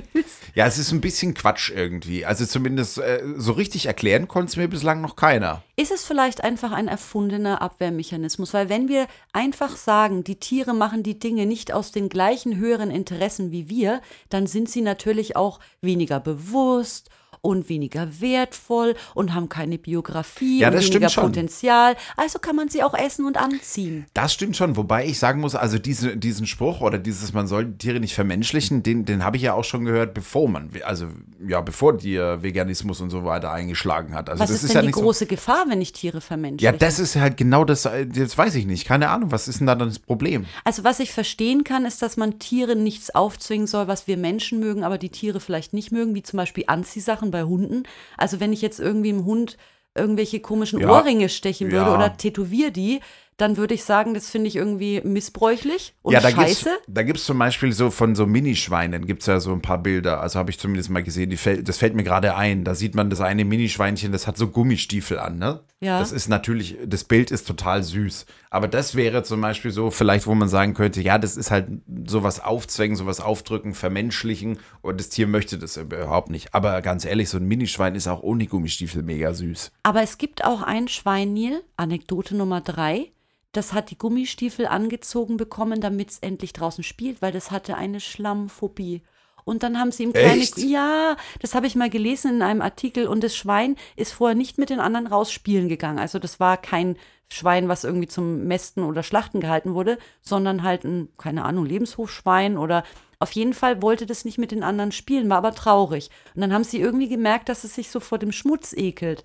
Ja, 0.55 0.65
es 0.65 0.77
ist 0.77 0.91
ein 0.91 1.01
bisschen 1.01 1.33
Quatsch 1.33 1.71
irgendwie. 1.71 2.25
Also 2.25 2.45
zumindest 2.45 2.97
äh, 2.97 3.21
so 3.37 3.53
richtig 3.53 3.85
erklären 3.85 4.27
konnte 4.27 4.51
es 4.51 4.57
mir 4.57 4.67
bislang 4.67 5.01
noch 5.01 5.15
keiner. 5.15 5.63
Ist 5.75 5.91
es 5.91 6.05
vielleicht 6.05 6.43
einfach 6.43 6.71
ein 6.71 6.87
erfundener 6.87 7.61
Abwehrmechanismus? 7.61 8.53
Weil 8.53 8.69
wenn 8.69 8.87
wir 8.87 9.07
einfach 9.31 9.75
sagen, 9.75 10.23
die 10.23 10.39
Tiere 10.39 10.73
machen 10.73 11.03
die 11.03 11.19
Dinge 11.19 11.45
nicht 11.45 11.71
aus 11.73 11.91
den 11.91 12.09
gleichen 12.09 12.57
höheren 12.57 12.91
Interessen 12.91 13.51
wie 13.51 13.69
wir, 13.69 14.01
dann 14.29 14.47
sind 14.47 14.69
sie 14.69 14.81
natürlich 14.81 15.35
auch 15.35 15.59
weniger 15.81 16.19
bewusst 16.19 17.09
und 17.43 17.67
weniger 17.67 18.07
wertvoll 18.21 18.95
und 19.13 19.33
haben 19.35 19.49
keine 19.49 19.77
Biografie 19.77 20.59
Ja, 20.61 20.69
und 20.69 20.75
weniger. 20.79 21.09
Potenzial. 21.09 21.95
Also 22.15 22.39
kann 22.39 22.55
man 22.55 22.69
sie 22.69 22.81
auch 22.83 22.93
essen 22.93 23.25
und 23.25 23.37
anziehen. 23.37 24.05
Das 24.13 24.33
stimmt 24.33 24.55
schon, 24.55 24.77
wobei 24.77 25.05
ich 25.05 25.19
sagen 25.19 25.41
muss, 25.41 25.53
also 25.53 25.77
diese, 25.77 26.15
diesen 26.15 26.47
Spruch 26.47 26.79
oder 26.79 26.97
dieses, 26.97 27.33
man 27.33 27.45
soll 27.45 27.73
Tiere 27.77 27.99
nicht 27.99 28.15
vermenschlichen, 28.15 28.81
den, 28.81 29.03
den 29.03 29.25
habe 29.25 29.35
ich 29.37 29.43
ja 29.43 29.53
auch 29.53 29.65
schon 29.65 29.83
gehört, 29.83 30.13
bevor 30.13 30.47
man, 30.47 30.69
also 30.85 31.07
ja, 31.45 31.59
bevor 31.59 31.97
der 31.97 32.41
Veganismus 32.41 33.01
und 33.01 33.09
so 33.09 33.25
weiter 33.25 33.51
eingeschlagen 33.51 34.15
hat. 34.15 34.29
Also 34.29 34.41
Was 34.41 34.49
das 34.51 34.63
ist, 34.63 34.73
denn 34.73 34.81
die 34.81 34.87
nicht 34.87 34.95
so- 34.95 35.01
große 35.01 35.25
Gefahr, 35.25 35.65
wenn 35.67 35.81
ich 35.81 35.91
Tiere 35.91 36.21
vermenschliche? 36.21 36.71
Ja, 36.71 36.77
das 36.77 36.97
ist 36.97 37.17
halt 37.17 37.35
genau 37.35 37.65
das, 37.65 37.81
das 37.83 38.37
weiß 38.37 38.55
ich 38.55 38.65
nicht. 38.65 38.85
Keine 38.87 39.09
Ahnung, 39.09 39.31
was 39.33 39.49
ist 39.49 39.59
denn 39.59 39.67
da 39.67 39.75
dann 39.75 39.89
das 39.89 39.99
Problem? 39.99 40.45
Also 40.63 40.85
was 40.85 41.01
ich 41.01 41.11
verstehen 41.11 41.65
kann, 41.65 41.85
ist, 41.85 42.01
dass 42.01 42.15
man 42.15 42.39
Tieren 42.39 42.83
nichts 42.83 43.13
aufzwingen 43.13 43.67
soll, 43.67 43.89
was 43.89 44.07
wir 44.07 44.15
Menschen 44.15 44.61
mögen, 44.61 44.85
aber 44.85 44.97
die 44.97 45.09
Tiere 45.09 45.41
vielleicht 45.41 45.73
nicht 45.73 45.91
mögen, 45.91 46.15
wie 46.15 46.23
zum 46.23 46.37
Beispiel 46.37 46.63
Anziehsachen 46.67 47.32
bei 47.33 47.43
Hunden. 47.43 47.83
Also 48.17 48.39
wenn 48.39 48.53
ich 48.53 48.61
jetzt 48.61 48.79
irgendwie 48.79 49.09
im 49.09 49.25
Hund 49.25 49.57
irgendwelche 49.95 50.39
komischen 50.39 50.79
Ja. 50.79 50.89
Ohrringe 50.89 51.27
stechen 51.29 51.71
würde 51.71 51.91
Ja. 51.91 51.95
oder 51.95 52.15
tätowier 52.17 52.71
die, 52.71 53.01
dann 53.37 53.57
würde 53.57 53.73
ich 53.73 53.83
sagen, 53.83 54.13
das 54.13 54.29
finde 54.29 54.47
ich 54.47 54.55
irgendwie 54.55 55.01
missbräuchlich 55.03 55.95
und 56.03 56.13
ja, 56.13 56.19
da 56.19 56.29
gibt's, 56.29 56.61
scheiße. 56.61 56.69
da 56.87 57.01
gibt's 57.03 57.25
zum 57.25 57.39
Beispiel 57.39 57.71
so 57.73 57.89
von 57.89 58.13
so 58.15 58.25
Minischweinen, 58.27 59.05
gibt's 59.07 59.25
ja 59.25 59.39
so 59.39 59.51
ein 59.51 59.61
paar 59.61 59.79
Bilder. 59.81 60.21
Also 60.21 60.37
habe 60.39 60.51
ich 60.51 60.59
zumindest 60.59 60.89
mal 60.91 61.01
gesehen, 61.03 61.29
die 61.31 61.37
fällt, 61.37 61.67
das 61.67 61.77
fällt 61.79 61.95
mir 61.95 62.03
gerade 62.03 62.35
ein. 62.35 62.63
Da 62.63 62.75
sieht 62.75 62.93
man 62.95 63.09
das 63.09 63.21
eine 63.21 63.43
Minischweinchen, 63.43 64.11
das 64.11 64.27
hat 64.27 64.37
so 64.37 64.47
Gummistiefel 64.49 65.17
an, 65.19 65.39
ne? 65.39 65.61
Ja. 65.83 65.99
Das 65.99 66.11
ist 66.11 66.29
natürlich, 66.29 66.77
das 66.85 67.03
Bild 67.03 67.31
ist 67.31 67.45
total 67.47 67.83
süß. 67.83 68.25
Aber 68.49 68.67
das 68.67 68.95
wäre 68.95 69.23
zum 69.23 69.41
Beispiel 69.41 69.71
so, 69.71 69.91
vielleicht, 69.91 70.27
wo 70.27 70.35
man 70.35 70.47
sagen 70.47 70.73
könnte, 70.73 71.01
ja, 71.01 71.17
das 71.17 71.37
ist 71.37 71.51
halt 71.51 71.67
sowas 72.05 72.39
aufzwängen, 72.39 72.95
sowas 72.95 73.19
aufdrücken, 73.19 73.73
vermenschlichen. 73.73 74.59
Und 74.81 74.99
das 74.99 75.09
Tier 75.09 75.27
möchte 75.27 75.57
das 75.57 75.77
überhaupt 75.77 76.29
nicht. 76.29 76.53
Aber 76.53 76.81
ganz 76.81 77.05
ehrlich, 77.05 77.29
so 77.29 77.37
ein 77.37 77.47
Minischwein 77.47 77.95
ist 77.95 78.07
auch 78.07 78.23
ohne 78.23 78.47
Gummistiefel 78.47 79.03
mega 79.03 79.33
süß. 79.33 79.71
Aber 79.83 80.01
es 80.01 80.17
gibt 80.17 80.45
auch 80.45 80.61
ein 80.61 80.87
Schwein, 80.87 81.33
Neil, 81.33 81.61
Anekdote 81.75 82.35
Nummer 82.35 82.61
drei. 82.61 83.11
Das 83.51 83.73
hat 83.73 83.91
die 83.91 83.97
Gummistiefel 83.97 84.65
angezogen 84.65 85.37
bekommen, 85.37 85.79
damit 85.79 86.09
es 86.09 86.19
endlich 86.19 86.53
draußen 86.53 86.83
spielt, 86.83 87.21
weil 87.21 87.31
das 87.31 87.51
hatte 87.51 87.77
eine 87.77 87.99
Schlammphobie. 87.99 89.03
Und 89.45 89.63
dann 89.63 89.79
haben 89.79 89.91
sie 89.91 90.03
ihm 90.03 90.13
kleine. 90.13 90.41
Echt? 90.41 90.57
Ja, 90.57 91.15
das 91.41 91.55
habe 91.55 91.67
ich 91.67 91.75
mal 91.75 91.89
gelesen 91.89 92.35
in 92.35 92.41
einem 92.41 92.61
Artikel. 92.61 93.07
Und 93.07 93.23
das 93.23 93.35
Schwein 93.35 93.75
ist 93.95 94.13
vorher 94.13 94.35
nicht 94.35 94.57
mit 94.57 94.69
den 94.69 94.79
anderen 94.79 95.07
rausspielen 95.07 95.69
gegangen. 95.69 95.99
Also 95.99 96.19
das 96.19 96.39
war 96.39 96.57
kein 96.57 96.97
Schwein, 97.29 97.67
was 97.67 97.83
irgendwie 97.83 98.07
zum 98.07 98.45
Mästen 98.45 98.83
oder 98.83 99.01
Schlachten 99.03 99.39
gehalten 99.39 99.73
wurde, 99.73 99.97
sondern 100.21 100.63
halt 100.63 100.83
ein, 100.83 101.09
keine 101.17 101.45
Ahnung, 101.45 101.65
Lebenshofschwein 101.65 102.57
oder 102.57 102.83
auf 103.19 103.31
jeden 103.31 103.53
Fall 103.53 103.81
wollte 103.81 104.05
das 104.05 104.25
nicht 104.25 104.37
mit 104.37 104.51
den 104.51 104.63
anderen 104.63 104.91
spielen, 104.91 105.29
war 105.29 105.37
aber 105.37 105.55
traurig. 105.55 106.09
Und 106.35 106.41
dann 106.41 106.53
haben 106.53 106.63
sie 106.63 106.79
irgendwie 106.79 107.07
gemerkt, 107.07 107.49
dass 107.49 107.63
es 107.63 107.73
sich 107.73 107.89
so 107.89 107.99
vor 107.99 108.19
dem 108.19 108.31
Schmutz 108.31 108.73
ekelt. 108.73 109.23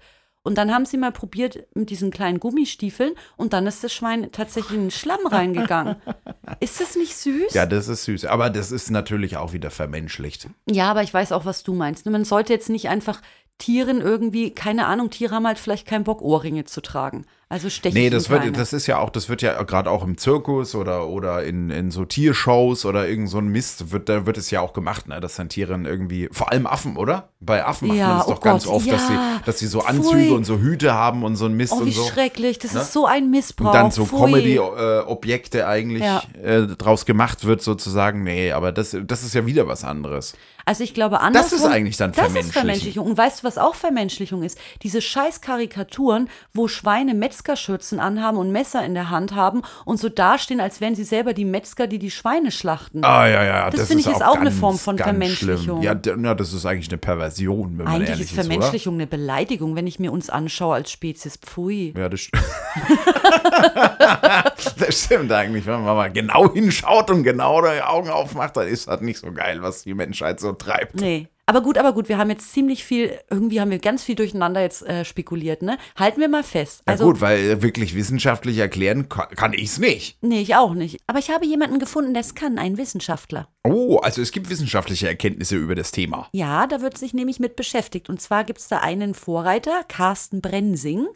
Und 0.48 0.54
dann 0.54 0.72
haben 0.72 0.86
sie 0.86 0.96
mal 0.96 1.12
probiert 1.12 1.66
mit 1.74 1.90
diesen 1.90 2.10
kleinen 2.10 2.40
Gummistiefeln 2.40 3.12
und 3.36 3.52
dann 3.52 3.66
ist 3.66 3.84
das 3.84 3.92
Schwein 3.92 4.32
tatsächlich 4.32 4.78
in 4.78 4.84
den 4.86 4.90
Schlamm 4.90 5.26
reingegangen. 5.26 5.96
Ist 6.60 6.80
das 6.80 6.96
nicht 6.96 7.14
süß? 7.14 7.52
Ja, 7.52 7.66
das 7.66 7.88
ist 7.88 8.04
süß. 8.04 8.24
Aber 8.24 8.48
das 8.48 8.72
ist 8.72 8.90
natürlich 8.90 9.36
auch 9.36 9.52
wieder 9.52 9.70
vermenschlicht. 9.70 10.48
Ja, 10.66 10.90
aber 10.90 11.02
ich 11.02 11.12
weiß 11.12 11.32
auch, 11.32 11.44
was 11.44 11.62
du 11.62 11.74
meinst. 11.74 12.06
Man 12.06 12.24
sollte 12.24 12.54
jetzt 12.54 12.70
nicht 12.70 12.88
einfach 12.88 13.20
Tieren 13.58 14.00
irgendwie, 14.00 14.54
keine 14.54 14.86
Ahnung, 14.86 15.10
Tiere 15.10 15.34
haben 15.34 15.46
halt 15.46 15.58
vielleicht 15.58 15.86
keinen 15.86 16.04
Bock, 16.04 16.22
Ohrringe 16.22 16.64
zu 16.64 16.80
tragen. 16.80 17.26
Also 17.50 17.70
stechen 17.70 17.96
Nee, 17.98 18.10
das 18.10 18.28
wird, 18.28 18.58
das 18.58 18.74
ist 18.74 18.86
ja 18.86 18.98
auch, 18.98 19.08
das 19.08 19.30
wird 19.30 19.40
ja 19.40 19.62
gerade 19.62 19.90
auch 19.90 20.04
im 20.04 20.18
Zirkus 20.18 20.74
oder, 20.74 21.08
oder 21.08 21.44
in, 21.44 21.70
in 21.70 21.90
so 21.90 22.04
Tiershows 22.04 22.84
oder 22.84 23.08
irgend 23.08 23.30
so 23.30 23.38
ein 23.38 23.48
Mist, 23.48 23.90
wird, 23.90 24.10
da 24.10 24.26
wird 24.26 24.36
es 24.36 24.50
ja 24.50 24.60
auch 24.60 24.74
gemacht, 24.74 25.08
ne, 25.08 25.18
dass 25.18 25.36
dann 25.36 25.48
Tieren 25.48 25.86
irgendwie, 25.86 26.28
vor 26.30 26.52
allem 26.52 26.66
Affen, 26.66 26.96
oder? 26.98 27.30
Bei 27.40 27.64
Affen 27.64 27.88
macht 27.88 27.96
Ja, 27.98 28.08
man 28.08 28.20
es 28.20 28.26
oh 28.26 28.30
doch 28.34 28.40
ganz 28.42 28.64
Gott, 28.64 28.74
oft, 28.74 28.92
dass, 28.92 29.06
sie, 29.08 29.14
ja. 29.14 29.40
dass 29.46 29.58
sie 29.60 29.66
so 29.66 29.80
Pfui. 29.80 29.88
Anzüge 29.88 30.34
und 30.34 30.44
so 30.44 30.58
Hüte 30.58 30.92
haben 30.92 31.24
und 31.24 31.36
so 31.36 31.46
ein 31.46 31.54
Mist 31.54 31.72
Oh, 31.74 31.80
wie 31.80 31.84
und 31.84 31.92
so. 31.92 32.04
schrecklich. 32.04 32.58
Das 32.58 32.74
Ne? 32.74 32.80
ist 32.80 32.92
so 32.92 33.06
ein 33.06 33.30
Missbrauch. 33.30 33.68
Und 33.68 33.74
dann 33.74 33.90
so 33.92 34.04
Pfui. 34.04 34.18
Comedy-Objekte 34.18 35.66
eigentlich 35.66 36.02
Ja. 36.02 36.22
äh, 36.42 36.66
draus 36.66 37.06
gemacht 37.06 37.44
wird, 37.44 37.62
sozusagen. 37.62 38.22
Nee, 38.24 38.52
aber 38.52 38.72
das, 38.72 38.96
das 39.06 39.22
ist 39.22 39.34
ja 39.34 39.46
wieder 39.46 39.66
was 39.66 39.84
anderes. 39.84 40.34
Also 40.64 40.84
ich 40.84 40.92
glaube 40.92 41.20
andersrum. 41.20 41.58
ist 41.60 41.64
eigentlich 41.64 41.96
dann 41.96 42.12
Das 42.12 42.26
ist 42.26 42.32
Vermenschlichung. 42.32 42.52
Vermenschlichung. 42.52 43.06
Und 43.06 43.16
weißt 43.16 43.42
du, 43.42 43.46
was 43.46 43.56
auch 43.56 43.74
Vermenschlichung 43.74 44.42
ist? 44.42 44.58
Diese 44.82 45.00
scheiß 45.00 45.40
Karikaturen, 45.40 46.28
wo 46.52 46.68
Schweine 46.68 47.14
Metzgerschürzen 47.38 48.00
anhaben 48.00 48.36
und 48.36 48.50
Messer 48.50 48.84
in 48.84 48.94
der 48.94 49.10
Hand 49.10 49.32
haben 49.34 49.62
und 49.84 50.00
so 50.00 50.08
dastehen, 50.08 50.60
als 50.60 50.80
wären 50.80 50.96
sie 50.96 51.04
selber 51.04 51.34
die 51.34 51.44
Metzger, 51.44 51.86
die 51.86 51.98
die 52.00 52.10
Schweine 52.10 52.50
schlachten. 52.50 53.04
Ah, 53.04 53.28
ja, 53.28 53.44
ja. 53.44 53.70
Das 53.70 53.86
finde 53.86 54.00
ich 54.02 54.08
ist 54.08 54.24
auch 54.24 54.34
eine 54.34 54.46
ganz, 54.46 54.58
Form 54.58 54.76
von 54.78 54.98
Vermenschlichung. 54.98 55.82
Ja, 55.82 55.94
na, 56.16 56.34
das 56.34 56.52
ist 56.52 56.66
eigentlich 56.66 56.88
eine 56.88 56.98
Perversion, 56.98 57.78
wenn 57.78 57.84
man 57.84 57.94
Eigentlich 57.94 58.08
ehrlich 58.10 58.24
ist 58.24 58.32
ist, 58.32 58.38
oder? 58.38 58.48
Vermenschlichung 58.48 58.94
eine 58.94 59.06
Beleidigung, 59.06 59.76
wenn 59.76 59.86
ich 59.86 60.00
mir 60.00 60.10
uns 60.10 60.30
anschaue 60.30 60.74
als 60.74 60.90
Spezies. 60.90 61.36
Pfui. 61.36 61.94
Ja, 61.96 62.08
das, 62.08 62.20
st- 62.20 62.32
das 64.78 65.04
stimmt 65.04 65.30
eigentlich. 65.30 65.64
Wenn 65.66 65.84
man 65.84 65.96
mal 65.96 66.10
genau 66.10 66.52
hinschaut 66.52 67.10
und 67.10 67.22
genau 67.22 67.62
die 67.62 67.82
Augen 67.82 68.10
aufmacht, 68.10 68.56
dann 68.56 68.66
ist 68.66 68.88
das 68.88 69.00
nicht 69.00 69.20
so 69.20 69.30
geil, 69.32 69.62
was 69.62 69.84
die 69.84 69.94
Menschheit 69.94 70.40
so 70.40 70.52
treibt. 70.52 70.96
Nee. 71.00 71.28
Aber 71.48 71.62
gut, 71.62 71.78
aber 71.78 71.94
gut, 71.94 72.10
wir 72.10 72.18
haben 72.18 72.28
jetzt 72.28 72.52
ziemlich 72.52 72.84
viel, 72.84 73.18
irgendwie 73.30 73.58
haben 73.58 73.70
wir 73.70 73.78
ganz 73.78 74.04
viel 74.04 74.14
durcheinander 74.14 74.60
jetzt 74.60 74.82
äh, 74.86 75.02
spekuliert, 75.02 75.62
ne? 75.62 75.78
Halten 75.96 76.20
wir 76.20 76.28
mal 76.28 76.42
fest. 76.42 76.82
Ja 76.86 76.92
Also, 76.92 77.06
gut, 77.06 77.22
weil 77.22 77.38
äh, 77.38 77.62
wirklich 77.62 77.94
wissenschaftlich 77.94 78.58
erklären 78.58 79.08
kann, 79.08 79.30
kann 79.30 79.54
ich 79.54 79.64
es 79.64 79.78
nicht. 79.78 80.18
nee, 80.20 80.42
ich 80.42 80.56
auch 80.56 80.74
nicht. 80.74 81.00
Aber 81.06 81.18
ich 81.18 81.30
habe 81.30 81.46
jemanden 81.46 81.78
gefunden, 81.78 82.12
der 82.12 82.20
es 82.20 82.34
kann, 82.34 82.58
einen 82.58 82.76
Wissenschaftler. 82.76 83.48
Oh, 83.64 83.96
also 83.96 84.20
es 84.20 84.30
gibt 84.30 84.50
wissenschaftliche 84.50 85.08
Erkenntnisse 85.08 85.56
über 85.56 85.74
das 85.74 85.90
Thema. 85.90 86.28
Ja, 86.32 86.66
da 86.66 86.82
wird 86.82 86.98
sich 86.98 87.14
nämlich 87.14 87.40
mit 87.40 87.56
beschäftigt. 87.56 88.10
Und 88.10 88.20
zwar 88.20 88.44
gibt 88.44 88.58
es 88.58 88.68
da 88.68 88.80
einen 88.80 89.14
Vorreiter, 89.14 89.84
Carsten 89.88 90.42
Brensing. 90.42 91.06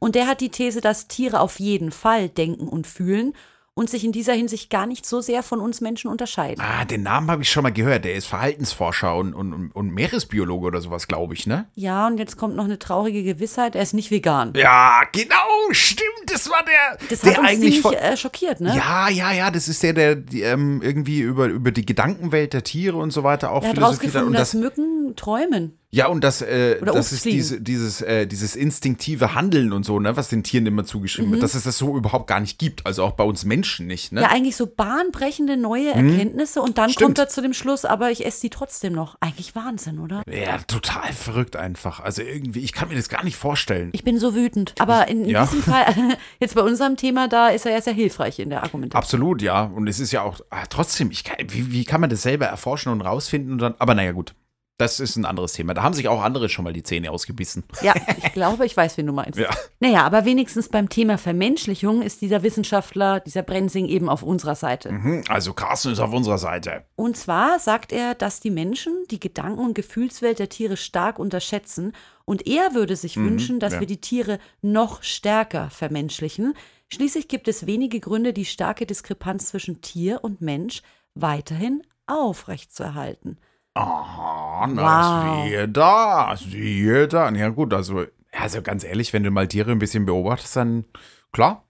Und 0.00 0.14
der 0.16 0.26
hat 0.26 0.40
die 0.40 0.50
These, 0.50 0.80
dass 0.80 1.06
Tiere 1.06 1.38
auf 1.38 1.60
jeden 1.60 1.92
Fall 1.92 2.28
denken 2.28 2.66
und 2.66 2.88
fühlen 2.88 3.32
und 3.78 3.90
sich 3.90 4.04
in 4.04 4.12
dieser 4.12 4.32
Hinsicht 4.32 4.70
gar 4.70 4.86
nicht 4.86 5.04
so 5.04 5.20
sehr 5.20 5.42
von 5.42 5.60
uns 5.60 5.82
Menschen 5.82 6.10
unterscheiden. 6.10 6.64
Ah, 6.64 6.86
den 6.86 7.02
Namen 7.02 7.30
habe 7.30 7.42
ich 7.42 7.50
schon 7.50 7.62
mal 7.62 7.72
gehört. 7.72 8.06
Der 8.06 8.14
ist 8.14 8.26
Verhaltensforscher 8.26 9.14
und, 9.14 9.34
und, 9.34 9.70
und 9.70 9.90
Meeresbiologe 9.92 10.66
oder 10.66 10.80
sowas, 10.80 11.06
glaube 11.06 11.34
ich, 11.34 11.46
ne? 11.46 11.66
Ja, 11.74 12.06
und 12.06 12.16
jetzt 12.16 12.38
kommt 12.38 12.56
noch 12.56 12.64
eine 12.64 12.78
traurige 12.78 13.22
Gewissheit, 13.22 13.76
er 13.76 13.82
ist 13.82 13.92
nicht 13.92 14.10
vegan. 14.10 14.54
Ja, 14.56 15.02
genau, 15.12 15.34
stimmt. 15.72 16.08
Das 16.26 16.48
war 16.48 16.64
der, 16.64 17.06
Das 17.10 17.20
der 17.20 17.32
hat 17.32 17.40
uns 17.40 17.48
eigentlich 17.48 17.82
ziemlich 17.82 18.00
äh, 18.00 18.16
schockiert, 18.16 18.62
ne? 18.62 18.74
Ja, 18.74 19.10
ja, 19.10 19.32
ja, 19.32 19.50
das 19.50 19.68
ist 19.68 19.82
der, 19.82 19.92
der 19.92 20.16
die, 20.16 20.40
ähm, 20.40 20.80
irgendwie 20.82 21.20
über, 21.20 21.44
über 21.46 21.70
die 21.70 21.84
Gedankenwelt 21.84 22.54
der 22.54 22.64
Tiere 22.64 22.96
und 22.96 23.10
so 23.10 23.24
weiter 23.24 23.52
auch 23.52 23.62
er 23.62 23.68
hat 23.68 23.76
philosophiert 23.76 24.14
hat. 24.14 24.24
Und 24.24 24.32
dass 24.32 24.52
das, 24.52 24.60
Mücken 24.60 25.16
träumen. 25.16 25.78
Ja, 25.96 26.08
und 26.08 26.22
das, 26.22 26.42
äh, 26.42 26.78
das 26.84 27.10
ist 27.12 27.24
diese, 27.24 27.58
dieses, 27.60 28.02
äh, 28.02 28.26
dieses 28.26 28.54
instinktive 28.54 29.34
Handeln 29.34 29.72
und 29.72 29.84
so, 29.86 29.98
ne, 29.98 30.14
was 30.16 30.28
den 30.28 30.42
Tieren 30.42 30.66
immer 30.66 30.84
zugeschrieben 30.84 31.30
wird, 31.32 31.42
dass 31.42 31.54
es 31.54 31.62
das 31.64 31.78
so 31.78 31.96
überhaupt 31.96 32.26
gar 32.26 32.38
nicht 32.40 32.58
gibt. 32.58 32.84
Also 32.84 33.02
auch 33.02 33.12
bei 33.12 33.24
uns 33.24 33.46
Menschen 33.46 33.86
nicht, 33.86 34.12
ne? 34.12 34.20
Ja, 34.20 34.28
eigentlich 34.28 34.56
so 34.56 34.66
bahnbrechende 34.66 35.56
neue 35.56 35.88
Erkenntnisse 35.92 36.60
und 36.60 36.76
dann 36.76 36.86
Mhm. 36.90 36.92
Stimmt. 36.92 37.04
kommt 37.06 37.18
er 37.18 37.28
zu 37.30 37.40
dem 37.40 37.54
Schluss, 37.54 37.86
aber 37.86 38.10
ich 38.10 38.26
esse 38.26 38.42
die 38.42 38.50
trotzdem 38.50 38.92
noch. 38.92 39.16
Eigentlich 39.20 39.54
Wahnsinn, 39.56 39.98
oder? 39.98 40.22
Ja, 40.30 40.58
total 40.58 41.12
verrückt 41.14 41.56
einfach. 41.56 42.00
Also 42.00 42.20
irgendwie, 42.20 42.60
ich 42.60 42.72
kann 42.74 42.88
mir 42.90 42.94
das 42.96 43.08
gar 43.08 43.24
nicht 43.24 43.36
vorstellen. 43.36 43.88
Ich 43.92 44.04
bin 44.04 44.18
so 44.18 44.34
wütend. 44.34 44.74
Aber 44.78 45.08
in, 45.08 45.24
in 45.24 45.30
Ja. 45.30 45.46
diesem 45.46 45.62
Fall, 45.62 45.86
jetzt 46.40 46.54
bei 46.54 46.62
unserem 46.62 46.96
Thema, 46.98 47.26
da 47.28 47.48
ist 47.48 47.64
er 47.64 47.72
ja 47.72 47.80
sehr 47.80 47.94
hilfreich 47.94 48.38
in 48.38 48.50
der 48.50 48.62
Argumentation. 48.62 49.02
Absolut, 49.02 49.40
ja. 49.40 49.62
Und 49.64 49.88
es 49.88 49.98
ist 49.98 50.12
ja 50.12 50.20
auch, 50.22 50.40
ah, 50.50 50.66
trotzdem, 50.68 51.10
ich 51.10 51.24
wie, 51.48 51.72
wie 51.72 51.84
kann 51.86 52.02
man 52.02 52.10
das 52.10 52.20
selber 52.22 52.44
erforschen 52.46 52.92
und 52.92 53.00
rausfinden 53.00 53.52
und 53.52 53.58
dann, 53.58 53.74
aber 53.78 53.94
naja, 53.94 54.12
gut. 54.12 54.34
Das 54.78 55.00
ist 55.00 55.16
ein 55.16 55.24
anderes 55.24 55.54
Thema. 55.54 55.72
Da 55.72 55.82
haben 55.82 55.94
sich 55.94 56.06
auch 56.08 56.22
andere 56.22 56.50
schon 56.50 56.64
mal 56.64 56.72
die 56.72 56.82
Zähne 56.82 57.10
ausgebissen. 57.10 57.64
Ja, 57.80 57.94
ich 58.18 58.32
glaube, 58.34 58.66
ich 58.66 58.76
weiß, 58.76 58.98
wen 58.98 59.06
du 59.06 59.12
meinst. 59.12 59.38
Ja. 59.38 59.48
Naja, 59.80 60.04
aber 60.04 60.26
wenigstens 60.26 60.68
beim 60.68 60.90
Thema 60.90 61.16
Vermenschlichung 61.16 62.02
ist 62.02 62.20
dieser 62.20 62.42
Wissenschaftler, 62.42 63.20
dieser 63.20 63.42
Brensing 63.42 63.86
eben 63.86 64.08
auf 64.10 64.22
unserer 64.22 64.54
Seite. 64.54 64.90
Hm, 64.90 65.24
Also 65.28 65.54
Carsten 65.54 65.92
ist 65.92 66.00
auf 66.00 66.12
unserer 66.12 66.38
Seite. 66.38 66.84
Und 66.94 67.16
zwar 67.16 67.58
sagt 67.58 67.92
er, 67.92 68.14
dass 68.14 68.40
die 68.40 68.50
Menschen 68.50 68.92
die 69.10 69.20
Gedanken- 69.20 69.64
und 69.64 69.74
Gefühlswelt 69.74 70.38
der 70.38 70.50
Tiere 70.50 70.76
stark 70.76 71.18
unterschätzen 71.18 71.92
und 72.26 72.46
er 72.46 72.74
würde 72.74 72.96
sich 72.96 73.16
wünschen, 73.16 73.60
dass 73.60 73.74
ja. 73.74 73.80
wir 73.80 73.86
die 73.86 74.00
Tiere 74.00 74.40
noch 74.60 75.02
stärker 75.02 75.70
vermenschlichen. 75.70 76.54
Schließlich 76.88 77.28
gibt 77.28 77.48
es 77.48 77.66
wenige 77.66 78.00
Gründe, 78.00 78.32
die 78.32 78.44
starke 78.44 78.84
Diskrepanz 78.84 79.46
zwischen 79.46 79.80
Tier 79.80 80.22
und 80.22 80.40
Mensch 80.40 80.82
weiterhin 81.14 81.82
aufrechtzuerhalten. 82.06 83.38
Ah, 83.78 84.66
na, 84.72 84.82
Wow. 85.02 85.44
siehe 85.48 85.68
da, 85.68 86.34
siehe 86.36 87.08
da. 87.08 87.30
Ja 87.30 87.50
gut, 87.50 87.74
also, 87.74 88.06
also 88.32 88.62
ganz 88.62 88.84
ehrlich, 88.84 89.12
wenn 89.12 89.22
du 89.22 89.30
mal 89.30 89.48
Tiere 89.48 89.70
ein 89.72 89.78
bisschen 89.78 90.06
beobachtest, 90.06 90.56
dann 90.56 90.84
klar. 91.32 91.65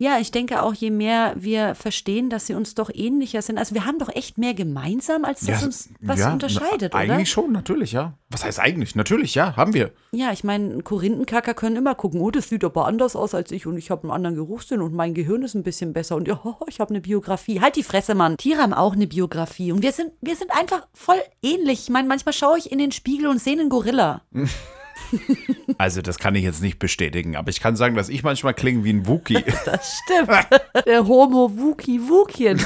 Ja, 0.00 0.18
ich 0.18 0.30
denke 0.30 0.62
auch, 0.62 0.72
je 0.72 0.88
mehr 0.88 1.34
wir 1.36 1.74
verstehen, 1.74 2.30
dass 2.30 2.46
sie 2.46 2.54
uns 2.54 2.74
doch 2.74 2.88
ähnlicher 2.90 3.42
sind. 3.42 3.58
Also 3.58 3.74
wir 3.74 3.84
haben 3.84 3.98
doch 3.98 4.08
echt 4.08 4.38
mehr 4.38 4.54
gemeinsam, 4.54 5.26
als 5.26 5.40
dass 5.40 5.60
Ja, 5.60 5.66
uns 5.66 5.90
was 6.00 6.20
ja, 6.20 6.32
unterscheidet, 6.32 6.94
na, 6.94 7.02
oder? 7.02 7.12
Eigentlich 7.12 7.30
schon, 7.30 7.52
natürlich, 7.52 7.92
ja. 7.92 8.14
Was 8.30 8.42
heißt 8.42 8.60
eigentlich? 8.60 8.94
Natürlich, 8.94 9.34
ja, 9.34 9.56
haben 9.56 9.74
wir. 9.74 9.90
Ja, 10.12 10.32
ich 10.32 10.42
meine, 10.42 10.82
Korinthenkacker 10.82 11.52
können 11.52 11.76
immer 11.76 11.94
gucken, 11.94 12.22
oh, 12.22 12.30
das 12.30 12.48
sieht 12.48 12.64
aber 12.64 12.86
anders 12.86 13.14
aus 13.14 13.34
als 13.34 13.50
ich 13.50 13.66
und 13.66 13.76
ich 13.76 13.90
habe 13.90 14.04
einen 14.04 14.12
anderen 14.12 14.36
Geruchssinn 14.36 14.80
und 14.80 14.94
mein 14.94 15.12
Gehirn 15.12 15.42
ist 15.42 15.54
ein 15.54 15.64
bisschen 15.64 15.92
besser 15.92 16.16
und 16.16 16.26
ja, 16.26 16.40
ich 16.66 16.80
habe 16.80 16.88
eine 16.94 17.02
Biografie. 17.02 17.60
Halt 17.60 17.76
die 17.76 17.82
Fresse, 17.82 18.14
Mann. 18.14 18.38
Tiere 18.38 18.62
haben 18.62 18.72
auch 18.72 18.94
eine 18.94 19.06
Biografie 19.06 19.70
und 19.70 19.82
wir 19.82 19.92
sind, 19.92 20.12
wir 20.22 20.34
sind 20.34 20.50
einfach 20.50 20.86
voll 20.94 21.20
ähnlich. 21.42 21.80
Ich 21.82 21.90
meine, 21.90 22.08
manchmal 22.08 22.32
schaue 22.32 22.56
ich 22.56 22.72
in 22.72 22.78
den 22.78 22.92
Spiegel 22.92 23.26
und 23.26 23.38
sehe 23.38 23.52
einen 23.52 23.68
Gorilla. 23.68 24.22
Also, 25.78 26.02
das 26.02 26.18
kann 26.18 26.34
ich 26.34 26.44
jetzt 26.44 26.60
nicht 26.60 26.78
bestätigen, 26.78 27.36
aber 27.36 27.48
ich 27.48 27.60
kann 27.60 27.74
sagen, 27.74 27.94
dass 27.94 28.10
ich 28.10 28.22
manchmal 28.22 28.52
klinge 28.52 28.84
wie 28.84 28.92
ein 28.92 29.06
Wookie. 29.06 29.42
Das 29.64 29.98
stimmt. 30.04 30.46
Der 30.86 31.06
Homo 31.06 31.50
Wukien. 31.56 32.60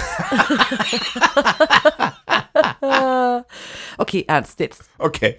okay, 2.81 3.43
Okay, 3.99 4.25
ernst 4.27 4.59
jetzt. 4.61 4.83
Okay. 4.99 5.39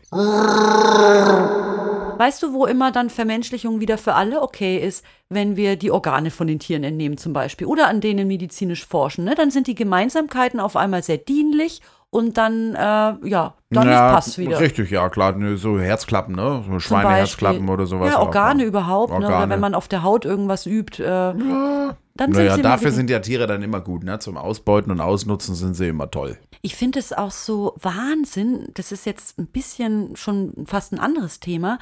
Weißt 2.18 2.42
du, 2.44 2.54
wo 2.54 2.66
immer 2.66 2.92
dann 2.92 3.10
Vermenschlichung 3.10 3.82
wieder 3.82 3.98
für 3.98 4.14
alle 4.14 4.42
okay 4.42 4.78
ist, 4.78 5.04
wenn 5.30 5.58
wir 5.58 5.76
die 5.76 5.92
Organe 5.92 6.32
von 6.32 6.48
den 6.48 6.60
Tieren 6.60 6.84
entnehmen 6.84 7.18
zum 7.18 7.34
Beispiel 7.34 7.68
oder 7.68 7.88
an 7.88 8.00
denen 8.00 8.28
medizinisch 8.28 8.86
forschen, 8.86 9.26
ne? 9.26 9.36
Dann 9.36 9.52
sind 9.52 9.68
die 9.68 9.76
Gemeinsamkeiten 9.76 10.60
auf 10.60 10.76
einmal 10.78 11.04
sehr 11.04 11.18
dienlich 11.18 11.82
und 12.16 12.38
dann, 12.38 12.74
äh, 12.76 12.80
ja, 13.28 13.54
dann 13.70 13.88
ja, 13.88 14.14
passt 14.14 14.38
wieder. 14.38 14.60
Richtig, 14.60 14.90
ja, 14.90 15.10
klar. 15.10 15.34
ne, 15.34 15.58
So 15.58 15.78
Herzklappen, 15.80 16.34
ne? 16.36 16.64
So 16.70 16.80
Schweineherzklappen 16.80 17.68
oder 17.70 17.86
sowas. 17.86 18.12
Ja, 18.14 18.20
Organe 18.20 18.62
Aber- 18.62 18.68
überhaupt, 18.70 19.12
Ne? 19.20 19.26
Organe. 19.26 19.50
wenn 19.52 19.60
man 19.60 19.76
auf 19.76 19.88
der 19.88 20.02
Haut 20.04 20.24
irgendwas 20.26 20.66
übt, 20.66 21.04
äh, 21.04 21.08
dann 21.08 21.96
sind 22.18 22.32
Naja, 22.34 22.56
sie 22.56 22.62
dafür 22.62 22.92
sind 22.92 23.10
ja 23.10 23.20
Tiere 23.20 23.46
dann 23.48 23.62
immer 23.62 23.82
gut, 23.82 24.04
ne? 24.04 24.20
Zum 24.20 24.38
Ausbeuten 24.38 24.92
und 24.92 25.02
Ausnutzen 25.02 25.54
sind 25.56 25.74
sie 25.74 25.90
immer 25.90 26.10
toll. 26.10 26.38
Ich 26.62 26.76
finde 26.76 27.00
es 27.00 27.12
auch 27.12 27.32
so 27.32 27.76
Wahnsinn, 27.82 28.70
das 28.74 28.92
ist 28.94 29.06
jetzt 29.06 29.38
ein 29.38 29.48
bisschen 29.48 30.16
schon 30.16 30.66
fast 30.66 30.94
ein 30.94 31.00
anderes 31.00 31.40
Thema, 31.42 31.78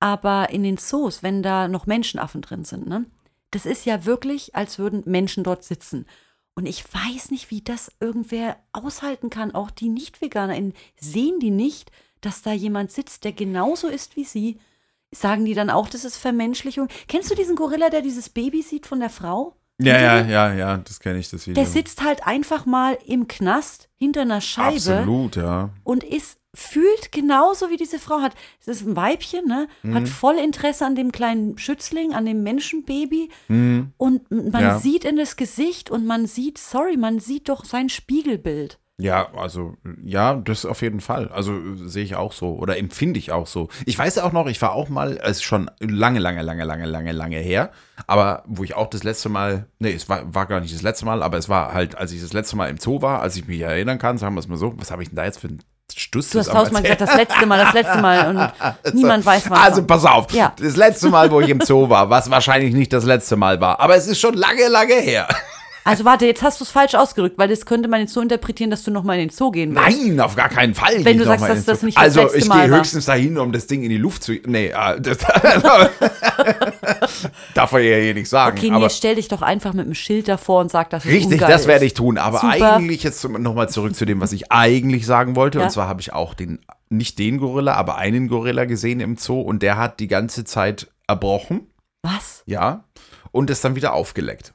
aber 0.00 0.48
in 0.50 0.62
den 0.62 0.78
Zoos, 0.78 1.22
wenn 1.22 1.42
da 1.42 1.68
noch 1.68 1.86
Menschenaffen 1.86 2.40
drin 2.42 2.64
sind, 2.64 2.86
ne? 2.88 3.04
Das 3.50 3.66
ist 3.66 3.84
ja 3.84 4.04
wirklich, 4.06 4.54
als 4.56 4.78
würden 4.78 5.02
Menschen 5.06 5.44
dort 5.44 5.62
sitzen. 5.62 6.06
Und 6.54 6.66
ich 6.66 6.84
weiß 6.84 7.30
nicht, 7.30 7.50
wie 7.50 7.62
das 7.62 7.90
irgendwer 8.00 8.56
aushalten 8.72 9.28
kann. 9.28 9.54
Auch 9.54 9.70
die 9.70 9.88
Nicht-VeganerInnen 9.88 10.74
sehen 10.96 11.40
die 11.40 11.50
nicht, 11.50 11.90
dass 12.20 12.42
da 12.42 12.52
jemand 12.52 12.92
sitzt, 12.92 13.24
der 13.24 13.32
genauso 13.32 13.88
ist 13.88 14.16
wie 14.16 14.24
sie. 14.24 14.58
Sagen 15.10 15.44
die 15.44 15.54
dann 15.54 15.70
auch, 15.70 15.88
das 15.88 16.04
ist 16.04 16.16
Vermenschlichung? 16.16 16.88
Kennst 17.08 17.30
du 17.30 17.34
diesen 17.34 17.56
Gorilla, 17.56 17.90
der 17.90 18.02
dieses 18.02 18.28
Baby 18.28 18.62
sieht 18.62 18.86
von 18.86 19.00
der 19.00 19.10
Frau? 19.10 19.56
Ja, 19.78 20.00
ja, 20.00 20.24
ja, 20.24 20.54
ja, 20.54 20.76
das 20.76 21.00
kenne 21.00 21.18
ich, 21.18 21.30
das 21.30 21.46
Video. 21.46 21.60
Der 21.60 21.70
sitzt 21.70 22.02
halt 22.02 22.26
einfach 22.26 22.64
mal 22.64 22.96
im 23.06 23.26
Knast 23.26 23.88
hinter 23.96 24.22
einer 24.22 24.40
Scheibe 24.40 24.98
Absolut, 24.98 25.36
ja. 25.36 25.70
und 25.82 26.04
ist 26.04 26.38
fühlt 26.54 27.12
genauso 27.12 27.68
wie 27.70 27.76
diese 27.76 27.98
Frau 27.98 28.20
hat. 28.20 28.34
Es 28.60 28.68
ist 28.68 28.86
ein 28.86 28.96
Weibchen, 28.96 29.44
ne? 29.46 29.68
Mhm. 29.82 29.94
Hat 29.94 30.08
voll 30.08 30.36
Interesse 30.36 30.86
an 30.86 30.94
dem 30.94 31.12
kleinen 31.12 31.58
Schützling, 31.58 32.14
an 32.14 32.24
dem 32.24 32.42
Menschenbaby. 32.42 33.28
Und 33.48 34.30
man 34.30 34.30
Mhm. 34.30 34.52
Ja. 34.52 34.78
sieht 34.78 35.04
in 35.04 35.16
das 35.16 35.36
Gesicht 35.36 35.90
und 35.90 36.06
man 36.06 36.26
sieht, 36.26 36.58
sorry, 36.58 36.96
man 36.96 37.18
sieht 37.18 37.48
doch 37.48 37.64
sein 37.64 37.88
Spiegelbild. 37.88 38.78
Ja, 38.96 39.34
also, 39.34 39.74
ja, 40.04 40.34
das 40.36 40.64
auf 40.64 40.80
jeden 40.80 41.00
Fall. 41.00 41.26
Also 41.30 41.58
sehe 41.74 42.04
ich 42.04 42.14
auch 42.14 42.32
so 42.32 42.54
oder 42.54 42.78
empfinde 42.78 43.18
ich 43.18 43.32
auch 43.32 43.48
so. 43.48 43.66
Ich 43.86 43.98
weiß 43.98 44.18
auch 44.18 44.30
noch, 44.30 44.46
ich 44.46 44.62
war 44.62 44.72
auch 44.72 44.88
mal, 44.88 45.18
es 45.20 45.38
ist 45.38 45.42
schon 45.42 45.68
lange, 45.80 46.20
lange, 46.20 46.42
lange, 46.42 46.62
lange, 46.62 46.86
lange, 46.86 47.10
lange 47.10 47.38
her, 47.38 47.72
aber 48.06 48.44
wo 48.46 48.62
ich 48.62 48.74
auch 48.76 48.86
das 48.88 49.02
letzte 49.02 49.28
Mal, 49.30 49.66
nee, 49.80 49.90
es 49.92 50.08
war, 50.08 50.32
war 50.32 50.46
gar 50.46 50.60
nicht 50.60 50.72
das 50.72 50.82
letzte 50.82 51.06
Mal, 51.06 51.24
aber 51.24 51.38
es 51.38 51.48
war 51.48 51.74
halt, 51.74 51.98
als 51.98 52.12
ich 52.12 52.20
das 52.20 52.32
letzte 52.32 52.54
Mal 52.54 52.70
im 52.70 52.78
Zoo 52.78 53.02
war, 53.02 53.20
als 53.20 53.34
ich 53.34 53.48
mich 53.48 53.60
erinnern 53.62 53.98
kann, 53.98 54.16
sagen 54.16 54.36
wir 54.36 54.40
es 54.40 54.46
mal 54.46 54.58
so, 54.58 54.74
was 54.78 54.92
habe 54.92 55.02
ich 55.02 55.08
denn 55.08 55.16
da 55.16 55.24
jetzt 55.24 55.40
für 55.40 55.48
einen 55.48 55.58
Stuss 55.94 56.30
Du 56.30 56.38
hast 56.38 56.50
tausendmal 56.50 56.82
gesagt, 56.82 57.02
das 57.02 57.14
letzte 57.16 57.46
Mal, 57.46 57.58
das 57.64 57.74
letzte 57.74 57.98
Mal. 57.98 58.52
Und 58.84 58.94
niemand 58.94 59.24
weiß, 59.24 59.50
wann. 59.50 59.58
Also 59.58 59.84
pass 59.84 60.04
auf, 60.04 60.32
Ja. 60.32 60.52
das 60.60 60.76
letzte 60.76 61.08
Mal, 61.08 61.30
wo 61.30 61.40
ich 61.40 61.48
im 61.48 61.60
Zoo 61.60 61.88
war, 61.88 62.10
was 62.10 62.30
wahrscheinlich 62.30 62.74
nicht 62.74 62.92
das 62.92 63.04
letzte 63.04 63.36
Mal 63.36 63.60
war, 63.60 63.78
aber 63.80 63.94
es 63.94 64.06
ist 64.06 64.18
schon 64.20 64.34
lange, 64.34 64.66
lange 64.68 64.94
her. 64.94 65.28
Also 65.86 66.06
warte, 66.06 66.24
jetzt 66.24 66.42
hast 66.42 66.60
du 66.60 66.64
es 66.64 66.70
falsch 66.70 66.94
ausgedrückt, 66.94 67.36
weil 67.36 67.46
das 67.48 67.66
könnte 67.66 67.88
man 67.90 68.00
jetzt 68.00 68.14
so 68.14 68.22
interpretieren, 68.22 68.70
dass 68.70 68.84
du 68.84 68.90
nochmal 68.90 69.18
in 69.18 69.28
den 69.28 69.30
Zoo 69.30 69.50
gehen 69.50 69.76
willst. 69.76 69.98
Nein, 70.00 70.18
auf 70.18 70.34
gar 70.34 70.48
keinen 70.48 70.74
Fall. 70.74 71.04
Wenn 71.04 71.18
du 71.18 71.24
sagst, 71.26 71.46
dass 71.46 71.66
das 71.66 71.82
nicht 71.82 71.98
das 71.98 72.04
Also 72.04 72.22
letzte 72.22 72.38
ich 72.38 72.50
gehe 72.50 72.68
höchstens 72.68 73.04
dahin, 73.04 73.36
um 73.36 73.52
das 73.52 73.66
Ding 73.66 73.82
in 73.82 73.90
die 73.90 73.98
Luft 73.98 74.24
zu. 74.24 74.32
Nee, 74.46 74.72
ah, 74.72 74.96
das 74.98 75.18
darf 77.54 77.72
er 77.72 77.80
ja 77.80 77.96
hier 77.98 78.14
nicht 78.14 78.28
sagen. 78.28 78.58
Okay, 78.58 78.70
nee, 78.70 78.88
stell 78.90 79.16
dich 79.16 79.28
doch 79.28 79.42
einfach 79.42 79.72
mit 79.72 79.86
einem 79.86 79.94
Schild 79.94 80.28
davor 80.28 80.60
und 80.60 80.70
sag, 80.70 80.90
dass 80.90 81.04
es 81.04 81.10
richtig, 81.10 81.40
das 81.40 81.66
werde 81.66 81.84
ich 81.84 81.94
tun. 81.94 82.18
Aber 82.18 82.38
Super. 82.38 82.74
eigentlich 82.74 83.02
jetzt 83.02 83.22
nochmal 83.28 83.68
zurück 83.68 83.94
zu 83.94 84.04
dem, 84.04 84.20
was 84.20 84.32
ich 84.32 84.50
eigentlich 84.50 85.06
sagen 85.06 85.36
wollte. 85.36 85.58
Ja. 85.58 85.64
Und 85.64 85.70
zwar 85.70 85.88
habe 85.88 86.00
ich 86.00 86.12
auch 86.12 86.34
den, 86.34 86.60
nicht 86.88 87.18
den 87.18 87.38
Gorilla, 87.38 87.74
aber 87.74 87.96
einen 87.96 88.28
Gorilla 88.28 88.64
gesehen 88.64 89.00
im 89.00 89.16
Zoo 89.16 89.40
und 89.40 89.62
der 89.62 89.76
hat 89.76 90.00
die 90.00 90.08
ganze 90.08 90.44
Zeit 90.44 90.88
erbrochen. 91.06 91.68
Was? 92.02 92.42
Ja. 92.46 92.84
Und 93.32 93.50
ist 93.50 93.64
dann 93.64 93.76
wieder 93.76 93.94
aufgeleckt. 93.94 94.54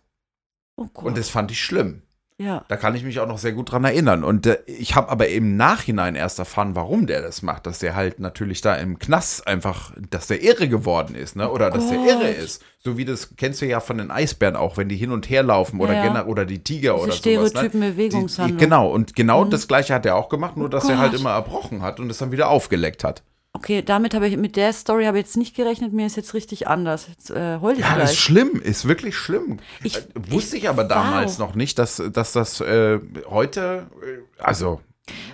Oh 0.78 0.88
Gott. 0.94 1.06
Und 1.06 1.18
das 1.18 1.30
fand 1.30 1.52
ich 1.52 1.62
schlimm. 1.62 2.04
Ja. 2.39 2.63
Da 2.69 2.77
kann 2.77 2.96
ich 2.96 3.03
mich 3.03 3.19
auch 3.19 3.27
noch 3.27 3.38
sehr 3.38 3.51
gut 3.51 3.72
dran 3.72 3.84
erinnern. 3.84 4.24
Und 4.24 4.48
äh, 4.48 4.60
ich 4.65 4.96
habe 4.96 5.10
aber 5.10 5.27
im 5.27 5.58
Nachhinein 5.58 6.15
erst 6.15 6.39
erfahren, 6.39 6.74
warum 6.74 7.05
der 7.05 7.22
das 7.22 7.41
macht. 7.41 7.65
Dass 7.67 7.79
der 7.79 7.96
halt 7.96 8.19
natürlich 8.19 8.61
da 8.61 8.75
im 8.75 8.98
Knast 8.98 9.46
einfach, 9.46 9.92
dass 10.09 10.27
der 10.27 10.42
irre 10.42 10.70
geworden 10.70 11.16
ist, 11.16 11.35
ne? 11.35 11.51
Oder 11.51 11.70
dass 11.70 11.90
der 11.90 11.98
Gott. 11.98 12.07
irre 12.07 12.29
ist. 12.29 12.64
So 12.81 12.98
wie 12.98 13.03
das 13.03 13.35
kennst 13.35 13.61
du 13.61 13.66
ja 13.66 13.81
von 13.81 13.98
den 13.98 14.09
Eisbären 14.09 14.55
auch, 14.55 14.77
wenn 14.77 14.87
die 14.87 14.96
hin 14.96 15.11
und 15.11 15.29
her 15.29 15.44
laufen 15.44 15.81
oder, 15.81 15.94
Ja, 15.94 16.25
oder 16.25 16.46
die 16.46 16.64
Tiger 16.64 16.94
Diese 16.94 17.03
oder 17.03 17.11
sowas. 17.11 17.18
stereotypen 17.18 17.79
Ne? 17.81 17.92
Bewegungshandlungen. 17.92 18.57
Die, 18.57 18.64
genau, 18.64 18.90
und 18.90 19.16
genau 19.16 19.44
das 19.44 19.68
gleiche 19.68 19.94
hat 19.94 20.05
er 20.05 20.16
auch 20.16 20.29
gemacht, 20.29 20.55
nur 20.55 20.70
dass 20.70 20.87
er 20.87 20.98
halt 20.98 21.14
immer 21.14 21.31
erbrochen 21.31 21.81
hat 21.81 22.00
und 22.00 22.09
es 22.09 22.20
dann 22.20 22.31
wieder 22.31 22.50
aufgeleckt 22.50 23.03
hat. 23.03 23.22
Okay, 23.53 23.81
damit 23.81 24.14
habe 24.14 24.27
ich, 24.27 24.38
mit 24.38 24.55
der 24.55 24.72
Story 24.74 25.05
habe 25.05 25.18
ich 25.18 25.25
jetzt 25.25 25.35
nicht 25.38 25.55
gerechnet, 25.55 25.92
mir 25.92 26.05
ist 26.05 26.16
jetzt 26.16 26.33
richtig 26.33 26.68
anders. 26.68 27.07
Jetzt 27.09 27.31
äh, 27.31 27.57
heul 27.59 27.74
ich 27.74 27.79
Ja, 27.79 27.96
das 27.98 28.12
ist 28.12 28.18
gleich. 28.18 28.20
schlimm, 28.20 28.62
ist 28.62 28.88
wirklich 28.88 29.16
schlimm. 29.18 29.59
Ich- 29.83 29.98
Äh, 29.98 30.01
Wusste 30.29 30.55
ich, 30.55 30.64
ich- 30.64 30.70
aber 30.70 30.83
damals 30.83 31.40
wow. 31.40 31.48
noch 31.50 31.55
nicht, 31.55 31.79
dass, 31.79 32.01
dass 32.14 32.31
das 32.33 32.62
äh, 32.62 33.00
heute, 33.27 33.88
äh, 34.03 34.42
also. 34.42 34.81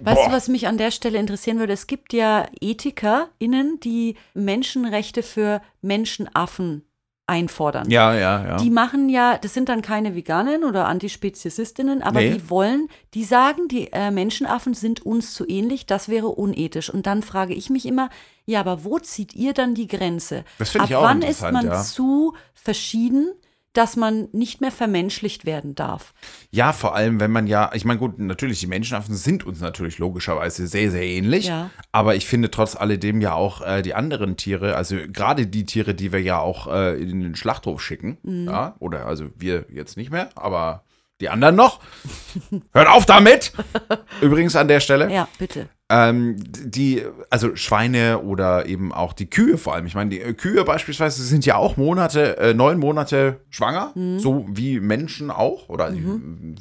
Weißt 0.01 0.15
boah. 0.21 0.29
du, 0.29 0.31
was 0.35 0.47
mich 0.47 0.67
an 0.67 0.77
der 0.77 0.91
Stelle 0.91 1.19
interessieren 1.19 1.59
würde? 1.59 1.73
Es 1.73 1.87
gibt 1.87 2.13
ja 2.13 2.47
EthikerInnen, 2.61 3.79
die 3.81 4.15
Menschenrechte 4.33 5.21
für 5.21 5.61
Menschenaffen 5.81 6.83
einfordern. 7.27 7.89
Ja, 7.89 8.13
ja, 8.13 8.45
ja. 8.45 8.57
Die 8.57 8.69
machen 8.69 9.09
ja, 9.09 9.37
das 9.37 9.53
sind 9.53 9.69
dann 9.69 9.81
keine 9.81 10.15
Veganen 10.15 10.63
oder 10.63 10.85
Antispeziesistinnen, 10.85 12.03
aber 12.03 12.21
Nee. 12.21 12.33
die 12.35 12.49
wollen, 12.49 12.87
die 13.13 13.23
sagen, 13.23 13.67
die 13.67 13.91
äh, 13.91 14.11
Menschenaffen 14.11 14.73
sind 14.73 15.05
uns 15.05 15.33
zu 15.33 15.47
ähnlich, 15.47 15.85
das 15.85 16.07
wäre 16.07 16.27
unethisch. 16.27 16.89
Und 16.89 17.07
dann 17.07 17.23
frage 17.23 17.53
ich 17.53 17.69
mich 17.69 17.85
immer, 17.87 18.09
ja, 18.45 18.59
aber 18.59 18.83
wo 18.83 18.99
zieht 18.99 19.33
ihr 19.33 19.53
dann 19.53 19.73
die 19.73 19.87
Grenze? 19.87 20.45
Das 20.59 20.75
Ab 20.75 20.85
ich 20.89 20.95
auch 20.95 21.03
wann 21.03 21.23
ist 21.23 21.41
man 21.41 21.65
ja. 21.65 21.81
zu 21.81 22.33
verschieden, 22.53 23.31
dass 23.77 23.95
man 23.95 24.27
nicht 24.31 24.61
mehr 24.61 24.71
vermenschlicht 24.71 25.45
werden 25.45 25.75
darf? 25.75 26.13
Ja, 26.51 26.73
vor 26.73 26.95
allem, 26.95 27.19
wenn 27.19 27.31
man 27.31 27.47
ja, 27.47 27.71
ich 27.73 27.85
meine, 27.85 27.99
gut, 27.99 28.17
natürlich, 28.19 28.59
die 28.59 28.67
Menschenaffen 28.67 29.15
sind 29.15 29.45
uns 29.45 29.59
natürlich 29.61 29.97
logischerweise 29.97 30.67
sehr, 30.67 30.89
sehr 30.91 31.03
ähnlich. 31.03 31.47
Ja. 31.47 31.69
Aber 31.91 32.15
ich 32.15 32.25
finde 32.25 32.49
trotz 32.49 32.75
alledem 32.75 33.21
ja 33.21 33.33
auch 33.33 33.61
äh, 33.61 33.81
die 33.81 33.93
anderen 33.93 34.37
Tiere, 34.37 34.75
also 34.75 34.95
gerade 35.11 35.47
die 35.47 35.65
Tiere, 35.65 35.93
die 35.93 36.11
wir 36.11 36.21
ja 36.21 36.39
auch 36.39 36.67
äh, 36.67 36.95
in 37.01 37.21
den 37.21 37.35
Schlachthof 37.35 37.81
schicken, 37.81 38.17
Mhm. 38.23 38.47
ja, 38.47 38.75
oder 38.79 39.05
also 39.05 39.25
wir 39.35 39.65
jetzt 39.69 39.97
nicht 39.97 40.09
mehr, 40.11 40.29
aber 40.35 40.83
die 41.21 41.29
anderen 41.29 41.55
noch. 41.55 41.79
Hört 42.73 42.87
auf 42.87 43.05
damit! 43.05 43.53
Übrigens 44.21 44.55
an 44.55 44.67
der 44.67 44.79
Stelle. 44.79 45.11
Ja, 45.11 45.27
bitte. 45.37 45.69
Ähm, 45.87 46.35
die, 46.39 47.03
also 47.29 47.55
Schweine 47.55 48.21
oder 48.23 48.65
eben 48.65 48.91
auch 48.91 49.13
die 49.13 49.29
Kühe 49.29 49.59
vor 49.59 49.75
allem. 49.75 49.85
Ich 49.85 49.93
meine, 49.93 50.09
die 50.09 50.19
äh, 50.19 50.33
Kühe 50.33 50.63
beispielsweise 50.63 51.21
sind 51.23 51.45
ja 51.45 51.57
auch 51.57 51.77
Monate, 51.77 52.37
äh, 52.37 52.53
neun 52.55 52.79
Monate 52.79 53.41
schwanger, 53.51 53.91
Mhm. 53.93 54.17
so 54.17 54.45
wie 54.49 54.79
Menschen 54.79 55.29
auch 55.29 55.69
oder 55.69 55.91
die 55.91 56.03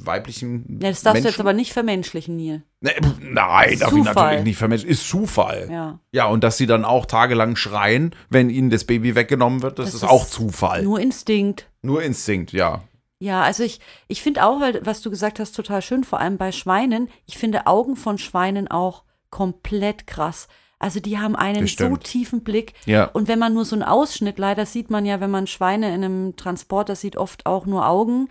weiblichen. 0.05 0.79
Ja, 0.83 0.91
das 0.91 1.01
darfst 1.01 1.15
Menschen. 1.15 1.23
du 1.23 1.29
jetzt 1.31 1.41
aber 1.41 1.55
nicht 1.55 1.73
vermenschlichen, 1.73 2.37
Neil. 2.37 2.63
Nee, 2.83 2.91
nein, 3.21 3.79
darf 3.79 3.93
ich 3.97 4.05
natürlich 4.05 4.45
nicht 4.45 4.59
vermenschen. 4.59 4.91
Ist 4.91 5.09
Zufall. 5.09 5.69
Ja. 5.71 6.01
Ja, 6.13 6.27
und 6.27 6.45
dass 6.45 6.59
sie 6.59 6.67
dann 6.67 6.85
auch 6.85 7.07
tagelang 7.07 7.57
schreien, 7.57 8.15
wenn 8.29 8.51
ihnen 8.51 8.69
das 8.69 8.85
Baby 8.85 9.15
weggenommen 9.15 9.63
wird, 9.63 9.79
das, 9.79 9.87
Das 9.87 9.95
ist, 9.95 10.03
ist 10.03 10.09
auch 10.11 10.27
Zufall. 10.27 10.83
Nur, 10.83 10.99
Nur 10.99 11.01
Instinkt. 11.01 11.71
Instinkt, 11.83 12.53
ja. 12.53 12.83
Ja, 13.21 13.41
also 13.41 13.63
ich, 13.63 13.81
ich 14.07 14.21
finde 14.21 14.45
auch, 14.45 14.61
weil, 14.61 14.85
was 14.85 15.01
du 15.01 15.09
gesagt 15.09 15.41
hast, 15.41 15.53
total 15.53 15.81
schön, 15.81 16.05
vor 16.05 16.21
allem 16.21 16.37
bei 16.37 16.53
Schweinen. 16.53 17.09
Ich 17.25 17.39
finde 17.39 17.67
Augen 17.67 17.97
von 17.97 18.19
Schweinen 18.19 18.69
auch 18.69 19.03
komplett 19.35 20.07
krass. 20.07 20.47
Also 20.79 21.01
die 21.01 21.19
haben 21.19 21.35
einen 21.35 21.63
Das 21.63 21.73
so 21.77 21.97
tiefen 21.97 22.43
Blick. 22.45 22.75
Ja. 22.87 23.07
Und 23.07 23.27
wenn 23.27 23.39
man 23.39 23.53
nur 23.55 23.65
so 23.65 23.75
einen 23.75 23.83
Ausschnitt, 23.83 24.39
leider 24.39 24.65
sieht 24.67 24.91
man 24.91 25.05
ja, 25.07 25.21
wenn 25.21 25.31
man 25.31 25.47
Schweine 25.47 25.89
in 25.95 26.05
einem 26.05 26.37
Transporter 26.37 26.95
sieht, 26.95 27.17
oft 27.17 27.47
auch 27.47 27.67
nur 27.67 27.87
Augen. 27.89 28.29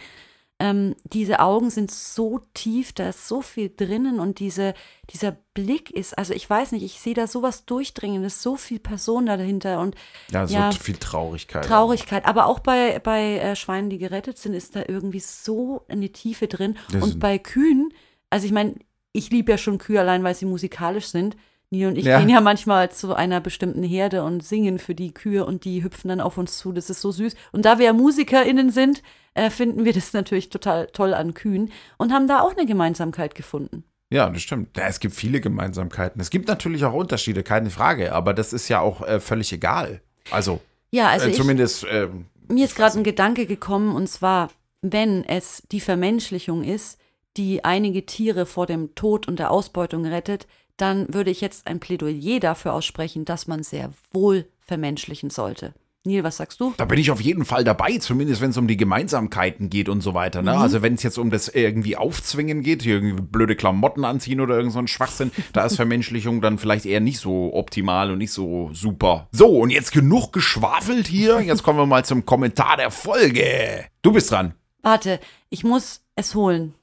Ähm, 0.60 0.96
diese 1.04 1.40
Augen 1.40 1.72
sind 1.72 1.90
so 1.92 2.40
tief, 2.54 2.94
da 2.94 3.10
ist 3.10 3.28
so 3.28 3.42
viel 3.42 3.72
drinnen 3.76 4.20
und 4.20 4.40
diese, 4.40 4.76
dieser 5.10 5.36
Blick 5.56 5.90
ist, 5.90 6.16
also 6.18 6.32
ich 6.34 6.48
weiß 6.48 6.72
nicht, 6.74 6.84
ich 6.84 7.00
sehe 7.02 7.16
da 7.16 7.26
sowas 7.28 7.66
Durchdringendes, 7.66 8.42
so 8.42 8.56
viel 8.56 8.80
Person 8.80 9.26
da 9.26 9.36
dahinter 9.36 9.80
und 9.82 9.96
Ja, 10.32 10.46
so 10.48 10.54
Ja. 10.54 10.72
viel 10.72 10.96
Traurigkeit. 10.96 11.66
Traurigkeit. 11.66 12.26
Aber 12.26 12.46
auch 12.46 12.60
bei, 12.60 13.00
bei 13.00 13.40
äh, 13.40 13.56
Schweinen, 13.56 13.90
die 13.90 13.98
gerettet 13.98 14.38
sind, 14.38 14.54
ist 14.54 14.76
da 14.76 14.84
irgendwie 14.88 15.20
so 15.20 15.86
eine 15.90 16.10
Tiefe 16.12 16.48
drin. 16.48 16.78
Das 16.92 17.02
und 17.04 17.10
ist- 17.10 17.20
bei 17.20 17.40
Kühen, 17.40 17.92
also 18.30 18.46
ich 18.46 18.54
meine, 18.54 18.76
ich 19.14 19.30
liebe 19.32 19.52
ja 19.52 19.58
schon 19.58 19.78
Kühe 19.78 20.00
allein, 20.00 20.24
weil 20.24 20.36
sie 20.36 20.46
musikalisch 20.46 21.08
sind. 21.08 21.38
Nino 21.70 21.88
und 21.88 21.98
ich 21.98 22.06
Ja. 22.06 22.20
gehen 22.20 22.30
ja 22.30 22.42
manchmal 22.42 22.92
zu 22.92 23.16
einer 23.16 23.40
bestimmten 23.42 23.82
Herde 23.84 24.24
und 24.24 24.44
singen 24.44 24.78
für 24.78 24.94
die 24.94 25.14
Kühe 25.14 25.46
und 25.46 25.64
die 25.66 25.84
hüpfen 25.84 26.10
dann 26.10 26.22
auf 26.22 26.38
uns 26.38 26.58
zu. 26.58 26.72
Das 26.72 26.90
ist 26.92 27.02
so 27.02 27.12
süß. 27.12 27.34
Und 27.52 27.66
da 27.66 27.80
wir 27.80 27.86
ja 27.86 27.94
MusikerInnen 27.94 28.70
sind, 28.70 29.02
äh, 29.34 29.50
finden 29.50 29.86
wir 29.86 29.94
das 29.94 30.14
natürlich 30.14 30.50
total 30.50 30.88
toll 30.88 31.14
an 31.14 31.34
Kühen 31.34 31.72
und 31.98 32.12
haben 32.12 32.28
da 32.28 32.42
auch 32.42 32.56
eine 32.56 32.66
Gemeinsamkeit 32.68 33.34
gefunden. 33.34 33.84
Ja, 34.12 34.30
das 34.30 34.44
stimmt. 34.44 34.78
Ja, 34.78 34.86
es 34.88 35.00
gibt 35.00 35.16
viele 35.16 35.42
Gemeinsamkeiten. 35.42 36.22
Es 36.22 36.30
gibt 36.30 36.48
natürlich 36.48 36.86
auch 36.86 36.94
Unterschiede, 36.94 37.42
keine 37.42 37.72
Frage, 37.72 38.14
aber 38.14 38.36
das 38.36 38.54
ist 38.54 38.68
ja 38.70 38.80
auch 38.80 39.02
äh, 39.02 39.20
völlig 39.20 39.52
egal. 39.52 40.02
Also, 40.30 40.60
Ja, 40.92 41.08
also 41.08 41.26
äh, 41.26 41.32
ich, 41.32 41.38
zumindest. 41.38 41.88
ähm, 41.90 42.26
Mir 42.48 42.66
ist 42.66 42.76
gerade 42.76 43.00
ein 43.00 43.04
Gedanke 43.04 43.48
gekommen, 43.48 43.96
und 43.96 44.08
zwar, 44.08 44.50
wenn 44.84 45.24
es 45.24 45.64
die 45.72 45.80
Vermenschlichung 45.80 46.64
ist, 46.64 47.00
die 47.38 47.64
einige 47.64 48.06
Tiere 48.06 48.46
vor 48.46 48.66
dem 48.66 48.96
Tod 48.96 49.28
und 49.28 49.40
der 49.40 49.52
Ausbeutung 49.52 50.06
rettet, 50.06 50.48
dann 50.78 51.14
würde 51.14 51.32
ich 51.32 51.42
jetzt 51.42 51.68
ein 51.68 51.80
Plädoyer 51.80 52.40
dafür 52.40 52.74
aussprechen, 52.74 53.26
dass 53.26 53.48
man 53.48 53.64
sehr 53.64 53.92
wohl 54.12 54.48
vermenschlichen 54.62 55.30
sollte. 55.30 55.74
Neil, 56.06 56.26
was 56.26 56.36
sagst 56.36 56.60
du? 56.60 56.74
Da 56.76 56.84
bin 56.84 57.00
ich 57.00 57.12
auf 57.12 57.22
jeden 57.22 57.46
Fall 57.46 57.64
dabei, 57.64 57.98
zumindest 57.98 58.42
wenn 58.42 58.50
es 58.50 58.58
um 58.58 58.68
die 58.68 58.76
Gemeinsamkeiten 58.76 59.70
geht 59.70 59.88
und 59.88 60.02
so 60.02 60.14
weiter. 60.14 60.42
Ne? 60.42 60.52
Also 60.52 60.82
wenn 60.82 60.96
es 60.96 61.04
jetzt 61.04 61.18
um 61.18 61.30
das 61.30 61.48
irgendwie 61.48 61.96
Aufzwingen 61.96 62.62
geht, 62.62 62.86
irgendwie 62.86 63.22
blöde 63.22 63.56
Klamotten 63.56 64.04
anziehen 64.04 64.42
oder 64.42 64.58
irgend 64.58 64.74
so 64.74 64.80
ein 64.80 64.90
Schwachsinn, 64.90 65.32
da 65.54 65.66
ist 65.66 65.78
Vermenschlichung 65.78 66.42
dann 66.42 66.58
vielleicht 66.58 66.86
eher 66.86 67.00
nicht 67.00 67.20
so 67.20 67.54
optimal 67.54 68.12
und 68.12 68.18
nicht 68.18 68.34
so 68.34 68.70
super. 68.74 69.30
So, 69.32 69.48
und 69.48 69.70
jetzt 69.70 69.94
genug 69.94 70.34
geschwafelt 70.34 71.08
hier. 71.08 71.40
Jetzt 71.40 71.64
kommen 71.64 71.80
wir 71.80 71.86
mal 71.86 72.04
zum 72.04 72.26
Kommentar 72.26 72.76
der 72.76 72.92
Folge. 72.92 73.86
Du 74.02 74.12
bist 74.12 74.30
dran. 74.30 74.56
Warte, 74.82 75.22
ich 75.50 75.64
muss 75.64 76.02
es 76.18 76.36
holen. 76.36 76.74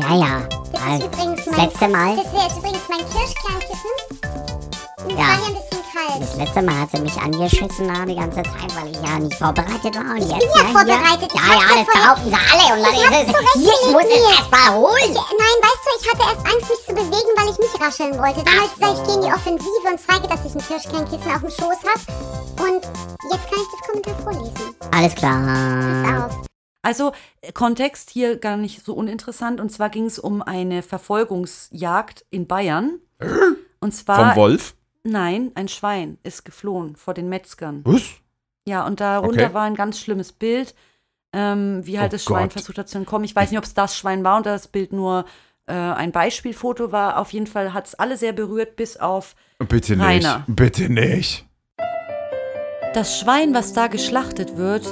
Ja, 0.00 0.14
ja. 0.14 0.48
Das 0.72 0.80
Also, 0.82 1.06
ist 1.06 1.14
übrigens 1.14 1.46
mein, 1.46 1.60
letzte 1.66 1.88
Mal, 1.88 2.16
Das 2.16 2.24
jetzt 2.42 2.58
übrigens 2.58 2.82
mein 2.88 3.04
Kirschkernkissen. 3.10 3.92
Und 5.04 5.10
es 5.10 5.12
Ja. 5.12 5.18
war 5.18 5.26
ja 5.26 5.46
ein 5.48 5.54
bisschen 5.54 5.82
kalt. 5.92 6.22
das 6.22 6.36
letzte 6.36 6.62
Mal 6.62 6.80
hat 6.80 6.90
sie 6.92 7.00
mich 7.00 7.16
angeschissen 7.20 7.86
die 8.06 8.14
ganze 8.14 8.42
Zeit, 8.42 8.70
weil 8.76 8.90
ich 8.90 9.00
ja 9.00 9.18
nicht 9.18 9.34
vorbereitet 9.34 9.94
war. 9.96 10.10
Und 10.14 10.18
jetzt, 10.18 10.38
bin 10.38 10.50
ja 10.54 10.62
ne, 10.62 10.72
vorbereitet. 10.72 11.30
Hier, 11.32 11.42
Ich 11.42 11.48
ja, 11.48 11.54
ja, 11.58 11.84
das 11.84 11.86
behaupten 11.94 12.28
sie 12.30 12.42
alle. 12.52 12.66
Und 12.76 12.82
dann 12.84 12.94
Ich 12.94 13.02
ist 13.02 13.34
es, 13.34 13.52
hier, 13.62 13.72
ich 13.82 13.92
muss 13.92 14.02
es 14.02 14.08
gelegt. 14.08 14.38
erst 14.38 14.50
mal 14.52 14.70
holen. 14.76 15.08
Ich, 15.10 15.14
nein, 15.42 15.56
weißt 15.66 15.82
du, 15.84 15.90
ich 15.98 16.06
hatte 16.12 16.24
erst 16.30 16.44
Angst, 16.46 16.66
mich 16.70 16.82
zu 16.86 16.92
bewegen, 16.94 17.30
weil 17.36 17.48
ich 17.50 17.58
nicht 17.58 17.76
rascheln 17.80 18.14
wollte. 18.18 18.40
Dann 18.44 18.54
habe 18.54 18.66
ich 18.68 18.74
gesagt, 18.78 18.94
ich 18.98 19.04
gehe 19.04 19.14
in 19.18 19.22
die 19.26 19.32
Offensive 19.34 19.84
und 19.90 19.98
zeige, 19.98 20.26
dass 20.28 20.40
ich 20.44 20.54
ein 20.54 20.62
Kirschkernkissen 20.68 21.30
auf 21.34 21.42
dem 21.42 21.50
Schoß 21.50 21.80
habe. 21.88 22.02
Und 22.62 22.82
jetzt 23.32 23.46
kann 23.50 23.58
ich 23.62 23.70
das 23.72 23.82
Kommentar 23.86 24.16
vorlesen. 24.22 24.66
Alles 24.94 25.14
klar. 25.14 25.38
Pass 25.42 26.32
auf. 26.36 26.47
Also 26.88 27.12
äh, 27.42 27.52
Kontext 27.52 28.08
hier 28.08 28.38
gar 28.38 28.56
nicht 28.56 28.82
so 28.82 28.94
uninteressant. 28.94 29.60
Und 29.60 29.70
zwar 29.70 29.90
ging 29.90 30.06
es 30.06 30.18
um 30.18 30.40
eine 30.40 30.82
Verfolgungsjagd 30.82 32.24
in 32.30 32.46
Bayern. 32.46 32.98
Und 33.80 33.94
zwar, 33.94 34.32
Vom 34.32 34.36
Wolf? 34.36 34.74
nein, 35.04 35.52
ein 35.54 35.68
Schwein 35.68 36.16
ist 36.22 36.44
geflohen 36.46 36.96
vor 36.96 37.12
den 37.12 37.28
Metzgern. 37.28 37.82
Was? 37.84 38.02
Ja, 38.66 38.86
und 38.86 39.00
darunter 39.00 39.44
Okay. 39.44 39.54
war 39.54 39.64
ein 39.64 39.74
ganz 39.74 39.98
schlimmes 40.00 40.32
Bild, 40.32 40.74
ähm, 41.34 41.80
wie 41.84 41.98
halt 41.98 42.10
Oh 42.12 42.14
das 42.16 42.24
Schwein 42.24 42.44
Gott. 42.44 42.52
versucht 42.52 42.78
hat 42.78 42.88
zu 42.88 42.96
entkommen. 42.98 43.24
Ich 43.24 43.36
weiß 43.36 43.50
nicht, 43.50 43.58
ob 43.58 43.64
es 43.64 43.74
das 43.74 43.94
Schwein 43.96 44.24
war 44.24 44.38
und 44.38 44.46
das 44.46 44.68
Bild 44.68 44.92
nur 44.92 45.26
äh, 45.66 45.74
ein 45.74 46.10
Beispielfoto 46.12 46.90
war. 46.90 47.18
Auf 47.18 47.32
jeden 47.34 47.46
Fall 47.46 47.74
hat 47.74 47.86
es 47.86 47.94
alle 47.96 48.16
sehr 48.16 48.32
berührt, 48.32 48.76
bis 48.76 48.96
auf 48.96 49.36
Bitte 49.58 49.94
nicht. 49.96 50.04
Rainer. 50.06 50.44
Bitte 50.46 50.90
nicht. 50.90 51.44
Das 52.94 53.18
Schwein, 53.20 53.52
was 53.52 53.74
da 53.74 53.86
geschlachtet 53.88 54.56
wird, 54.56 54.86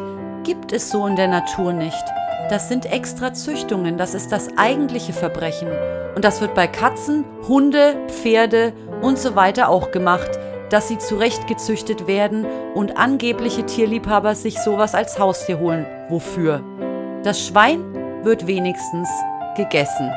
gibt 0.46 0.72
es 0.72 0.90
so 0.90 1.06
in 1.08 1.16
der 1.16 1.26
Natur 1.26 1.72
nicht. 1.72 2.04
Das 2.48 2.68
sind 2.68 2.86
extra 2.86 3.34
Züchtungen, 3.34 3.98
das 3.98 4.14
ist 4.14 4.30
das 4.30 4.48
eigentliche 4.56 5.12
Verbrechen. 5.12 5.68
Und 6.14 6.24
das 6.24 6.40
wird 6.40 6.54
bei 6.54 6.68
Katzen, 6.68 7.24
Hunde, 7.48 7.96
Pferde 8.06 8.72
und 9.02 9.18
so 9.18 9.34
weiter 9.34 9.68
auch 9.68 9.90
gemacht, 9.90 10.30
dass 10.70 10.86
sie 10.86 10.98
zurechtgezüchtet 10.98 12.06
werden 12.06 12.46
und 12.74 12.96
angebliche 12.96 13.66
Tierliebhaber 13.66 14.36
sich 14.36 14.60
sowas 14.60 14.94
als 14.94 15.18
Haustier 15.18 15.58
holen. 15.58 15.84
Wofür? 16.08 16.62
Das 17.24 17.44
Schwein 17.44 17.82
wird 18.22 18.46
wenigstens 18.46 19.08
gegessen. 19.56 20.12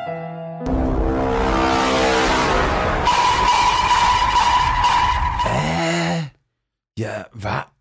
Ja, 6.96 7.26
war. 7.32 7.79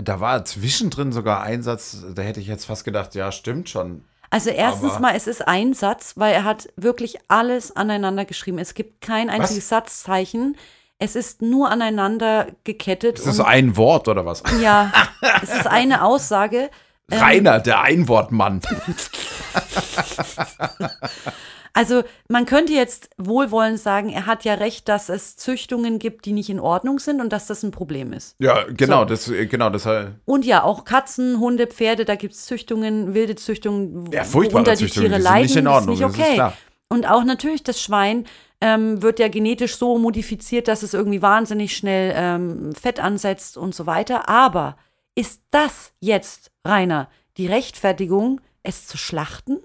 Da 0.00 0.20
war 0.20 0.44
zwischendrin 0.44 1.10
sogar 1.10 1.42
ein 1.42 1.62
Satz, 1.62 2.04
da 2.14 2.22
hätte 2.22 2.38
ich 2.40 2.46
jetzt 2.46 2.66
fast 2.66 2.84
gedacht, 2.84 3.16
ja, 3.16 3.32
stimmt 3.32 3.68
schon. 3.68 4.04
Also 4.30 4.50
erstens 4.50 4.92
Aber- 4.92 5.00
mal, 5.00 5.16
es 5.16 5.26
ist 5.26 5.46
ein 5.48 5.74
Satz, 5.74 6.12
weil 6.16 6.34
er 6.34 6.44
hat 6.44 6.68
wirklich 6.76 7.16
alles 7.28 7.74
aneinander 7.74 8.24
geschrieben. 8.24 8.58
Es 8.58 8.74
gibt 8.74 9.00
kein 9.00 9.28
einziges 9.28 9.68
Satzzeichen. 9.68 10.56
Es 11.00 11.16
ist 11.16 11.42
nur 11.42 11.70
aneinander 11.70 12.46
gekettet. 12.64 13.18
Ist 13.18 13.26
das 13.26 13.40
und- 13.40 13.46
ein 13.46 13.76
Wort 13.76 14.06
oder 14.06 14.24
was? 14.24 14.42
Ja, 14.60 14.92
es 15.42 15.52
ist 15.52 15.66
eine 15.66 16.04
Aussage. 16.04 16.70
Ähm, 17.10 17.18
Rainer, 17.18 17.58
der 17.58 17.80
Einwortmann. 17.80 18.60
Also 21.78 22.02
man 22.26 22.44
könnte 22.44 22.72
jetzt 22.72 23.08
wohlwollend 23.18 23.78
sagen, 23.78 24.08
er 24.08 24.26
hat 24.26 24.44
ja 24.44 24.54
recht, 24.54 24.88
dass 24.88 25.08
es 25.08 25.36
Züchtungen 25.36 26.00
gibt, 26.00 26.24
die 26.24 26.32
nicht 26.32 26.50
in 26.50 26.58
Ordnung 26.58 26.98
sind 26.98 27.20
und 27.20 27.32
dass 27.32 27.46
das 27.46 27.62
ein 27.62 27.70
Problem 27.70 28.12
ist. 28.12 28.34
Ja, 28.40 28.64
genau, 28.64 29.02
So. 29.02 29.04
das, 29.04 29.28
äh, 29.28 29.46
genau, 29.46 29.70
das 29.70 29.86
äh, 29.86 30.06
Und 30.24 30.44
ja, 30.44 30.64
auch 30.64 30.84
Katzen, 30.84 31.38
Hunde, 31.38 31.68
Pferde, 31.68 32.04
da 32.04 32.16
gibt 32.16 32.34
es 32.34 32.46
Züchtungen, 32.46 33.14
wilde 33.14 33.36
Züchtungen, 33.36 34.10
Ja, 34.10 34.24
furchtbare 34.24 34.54
worunter 34.54 34.72
die 34.72 34.86
Züchtungen, 34.86 35.06
Tiere 35.06 35.18
die 35.20 35.24
leiden, 35.24 35.42
nicht 35.42 35.54
in 35.56 35.68
Ordnung, 35.68 35.94
ist 35.94 36.00
das 36.02 36.10
nicht 36.10 36.18
ist 36.18 36.26
okay. 36.26 36.34
klar. 36.34 36.52
Und 36.88 37.08
auch 37.08 37.22
natürlich 37.22 37.62
das 37.62 37.80
Schwein 37.80 38.26
ähm, 38.60 39.00
wird 39.00 39.20
ja 39.20 39.28
genetisch 39.28 39.76
so 39.76 39.98
modifiziert, 39.98 40.66
dass 40.66 40.82
es 40.82 40.94
irgendwie 40.94 41.22
wahnsinnig 41.22 41.76
schnell 41.76 42.12
ähm, 42.16 42.72
Fett 42.72 42.98
ansetzt 42.98 43.56
und 43.56 43.72
so 43.72 43.86
weiter. 43.86 44.28
Aber 44.28 44.76
ist 45.14 45.42
das 45.52 45.92
jetzt, 46.00 46.50
Rainer, 46.66 47.08
die 47.36 47.46
Rechtfertigung, 47.46 48.40
es 48.64 48.88
zu 48.88 48.98
schlachten? 48.98 49.58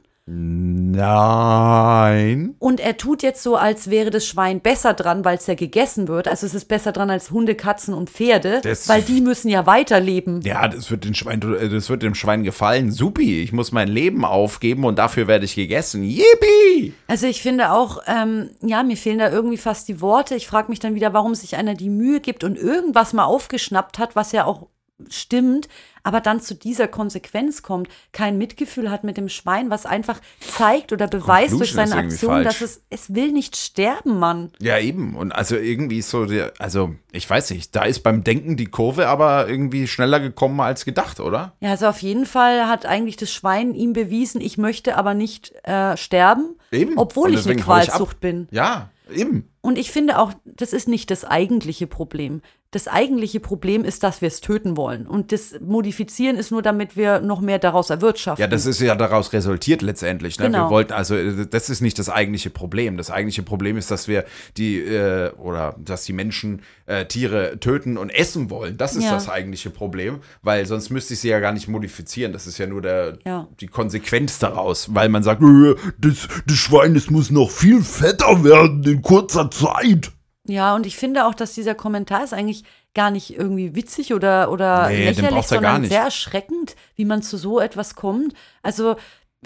Nein. 1.06 2.56
Und 2.60 2.80
er 2.80 2.96
tut 2.98 3.24
jetzt 3.24 3.44
so, 3.44 3.56
als 3.56 3.90
wäre 3.90 4.10
das 4.10 4.26
Schwein 4.26 4.62
besser 4.62 4.94
dran, 4.94 5.26
weil 5.26 5.38
es 5.38 5.48
ja 5.48 5.56
gegessen 5.56 6.08
wird. 6.08 6.28
Also 6.28 6.46
es 6.46 6.54
ist 6.54 6.66
besser 6.70 6.92
dran 6.92 7.10
als 7.10 7.32
Hunde, 7.32 7.56
Katzen 7.56 7.94
und 7.94 8.10
Pferde, 8.10 8.62
Das- 8.64 8.88
weil 8.88 9.02
die 9.02 9.20
müssen 9.22 9.50
ja 9.50 9.66
weiterleben. 9.66 10.42
Ja, 10.42 10.68
das 10.68 10.90
wird, 10.92 11.04
dem 11.06 11.14
Schwein, 11.14 11.42
äh, 11.60 11.68
das 11.70 11.90
wird 11.90 12.04
dem 12.04 12.16
Schwein 12.16 12.44
gefallen. 12.44 12.92
Supi, 12.92 13.42
ich 13.42 13.52
muss 13.54 13.72
mein 13.72 13.88
Leben 13.88 14.24
aufgeben 14.26 14.86
und 14.86 14.98
dafür 15.00 15.28
werde 15.28 15.46
ich 15.46 15.56
gegessen. 15.56 16.04
Yippie! 16.04 16.94
Also 17.08 17.28
ich 17.28 17.42
finde 17.42 17.72
auch, 17.72 18.00
ähm, 18.08 18.50
ja, 18.62 18.84
mir 18.84 18.98
fehlen 18.98 19.20
da 19.20 19.30
irgendwie 19.30 19.58
fast 19.58 19.88
die 19.88 20.00
Worte. 20.02 20.36
Ich 20.36 20.48
frage 20.48 20.70
mich 20.70 20.80
dann 20.80 20.96
wieder, 20.96 21.14
warum 21.14 21.36
sich 21.36 21.56
einer 21.56 21.74
die 21.76 21.90
Mühe 21.90 22.20
gibt 22.20 22.44
und 22.44 22.58
irgendwas 22.58 23.14
mal 23.14 23.26
aufgeschnappt 23.26 24.00
hat, 24.00 24.16
was 24.16 24.32
ja 24.32 24.46
auch 24.46 24.68
stimmt, 25.10 25.68
aber 26.04 26.20
dann 26.20 26.42
zu 26.42 26.54
dieser 26.54 26.88
Konsequenz 26.88 27.62
kommt, 27.62 27.88
kein 28.12 28.38
Mitgefühl 28.38 28.92
hat 28.92 29.04
mit 29.04 29.16
dem 29.18 29.30
Schwein, 29.30 29.70
was 29.70 29.86
einfach 29.86 30.20
zeigt 30.40 30.92
oder 30.92 31.08
beweist 31.08 31.54
durch 31.54 31.72
seine 31.72 31.96
Aktion, 31.96 32.44
dass 32.44 32.62
es, 32.62 32.82
es 32.90 33.16
will 33.16 33.32
nicht 33.32 33.56
sterben, 33.56 34.20
Mann. 34.20 34.52
Ja, 34.60 34.78
eben. 34.78 35.16
Und 35.16 35.32
also 35.32 35.56
irgendwie 35.56 36.00
ist 36.00 36.10
so, 36.10 36.28
also 36.60 36.94
ich 37.12 37.30
weiß 37.30 37.52
nicht, 37.52 37.74
da 37.76 37.84
ist 37.84 38.02
beim 38.02 38.24
Denken 38.24 38.58
die 38.58 38.66
Kurve 38.66 39.08
aber 39.08 39.48
irgendwie 39.48 39.88
schneller 39.88 40.20
gekommen 40.20 40.60
als 40.60 40.84
gedacht, 40.84 41.22
oder? 41.22 41.54
Ja, 41.62 41.72
also 41.72 41.88
auf 41.88 42.02
jeden 42.02 42.26
Fall 42.26 42.68
hat 42.68 42.86
eigentlich 42.86 43.16
das 43.16 43.32
Schwein 43.32 43.74
ihm 43.74 43.94
bewiesen, 43.94 44.42
ich 44.42 44.58
möchte 44.58 44.98
aber 44.98 45.14
nicht 45.14 45.54
äh, 45.64 45.96
sterben, 45.96 46.58
Eben. 46.72 46.98
obwohl 46.98 47.34
ich 47.34 47.48
eine 47.48 47.66
hau 47.66 47.78
ich. 47.78 47.88
Qualzucht 47.88 48.20
bin. 48.20 48.48
Ja, 48.52 48.90
eben. 49.14 49.50
Und 49.62 49.78
ich 49.78 49.92
finde 49.92 50.20
auch, 50.20 50.34
das 50.44 50.74
ist 50.74 50.90
nicht 50.90 51.10
das 51.12 51.24
eigentliche 51.24 51.88
Problem. 51.88 52.42
Das 52.74 52.88
eigentliche 52.88 53.40
Problem 53.40 53.86
ist, 53.86 54.02
dass 54.02 54.22
wir 54.22 54.28
es 54.30 54.42
töten 54.42 54.76
wollen. 54.76 55.06
Und 55.06 55.32
das 55.32 55.54
Modifizieren 55.62 56.38
ist 56.38 56.50
nur, 56.50 56.64
damit 56.64 56.98
wir 56.98 57.20
noch 57.22 57.40
mehr 57.40 57.60
daraus 57.60 57.92
erwirtschaften. 57.92 58.42
Ja, 58.42 58.48
das 58.48 58.66
ist 58.66 58.82
ja 58.82 58.96
daraus 58.96 59.32
resultiert 59.32 59.84
letztendlich. 59.84 60.40
Ne? 60.40 60.48
Genau. 60.48 60.66
Wir 60.66 60.70
wollten 60.72 60.92
also, 60.92 61.16
äh, 61.16 61.46
das 61.48 61.70
ist 61.70 61.82
nicht 61.82 62.00
das 62.00 62.10
eigentliche 62.10 62.50
Problem. 62.50 62.98
Das 62.98 63.12
eigentliche 63.12 63.44
Problem 63.44 63.78
ist, 63.78 63.92
dass 63.92 64.08
wir 64.08 64.26
die 64.58 64.80
äh, 64.80 65.32
oder 65.34 65.76
dass 65.78 66.04
die 66.06 66.14
Menschen 66.14 66.64
äh, 66.88 67.06
Tiere 67.06 67.60
töten 67.60 67.96
und 67.96 68.10
essen 68.10 68.50
wollen. 68.50 68.76
Das 68.76 68.96
ist 68.96 69.04
Ja. 69.04 69.12
das 69.14 69.30
eigentliche 69.30 69.70
Problem, 69.70 70.20
weil 70.42 70.66
sonst 70.66 70.90
müsste 70.90 71.14
ich 71.14 71.20
sie 71.20 71.30
ja 71.30 71.40
gar 71.40 71.52
nicht 71.54 71.68
modifizieren. 71.68 72.34
Das 72.34 72.48
ist 72.48 72.58
ja 72.58 72.66
nur 72.66 72.82
der, 72.82 73.20
Ja. 73.24 73.48
die 73.60 73.68
Konsequenz 73.68 74.40
daraus, 74.40 74.96
weil 74.96 75.10
man 75.10 75.22
sagt, 75.22 75.44
äh, 75.44 75.76
das, 76.00 76.28
das 76.48 76.58
Schwein, 76.58 76.96
das 76.96 77.12
muss 77.12 77.30
noch 77.30 77.52
viel 77.52 77.84
fetter 77.84 78.44
werden 78.44 78.84
in 78.84 79.04
kurzer 79.04 79.52
Zeit. 79.52 80.12
Ja, 80.48 80.76
und 80.76 80.86
ich 80.86 80.98
finde 80.98 81.26
auch, 81.26 81.34
dass 81.34 81.54
dieser 81.54 81.74
Kommentar 81.74 82.24
ist 82.24 82.34
eigentlich 82.34 82.64
gar 82.94 83.12
nicht 83.12 83.36
irgendwie 83.36 83.76
witzig 83.76 84.14
oder, 84.14 84.52
oder 84.52 84.90
Nee, 84.90 85.10
lächerlich, 85.10 85.48
sondern 85.48 85.86
sehr 85.86 86.04
erschreckend, 86.04 86.76
wie 86.96 87.06
man 87.06 87.24
zu 87.24 87.38
so 87.38 87.60
etwas 87.60 87.96
kommt. 87.96 88.34
Also, 88.62 88.98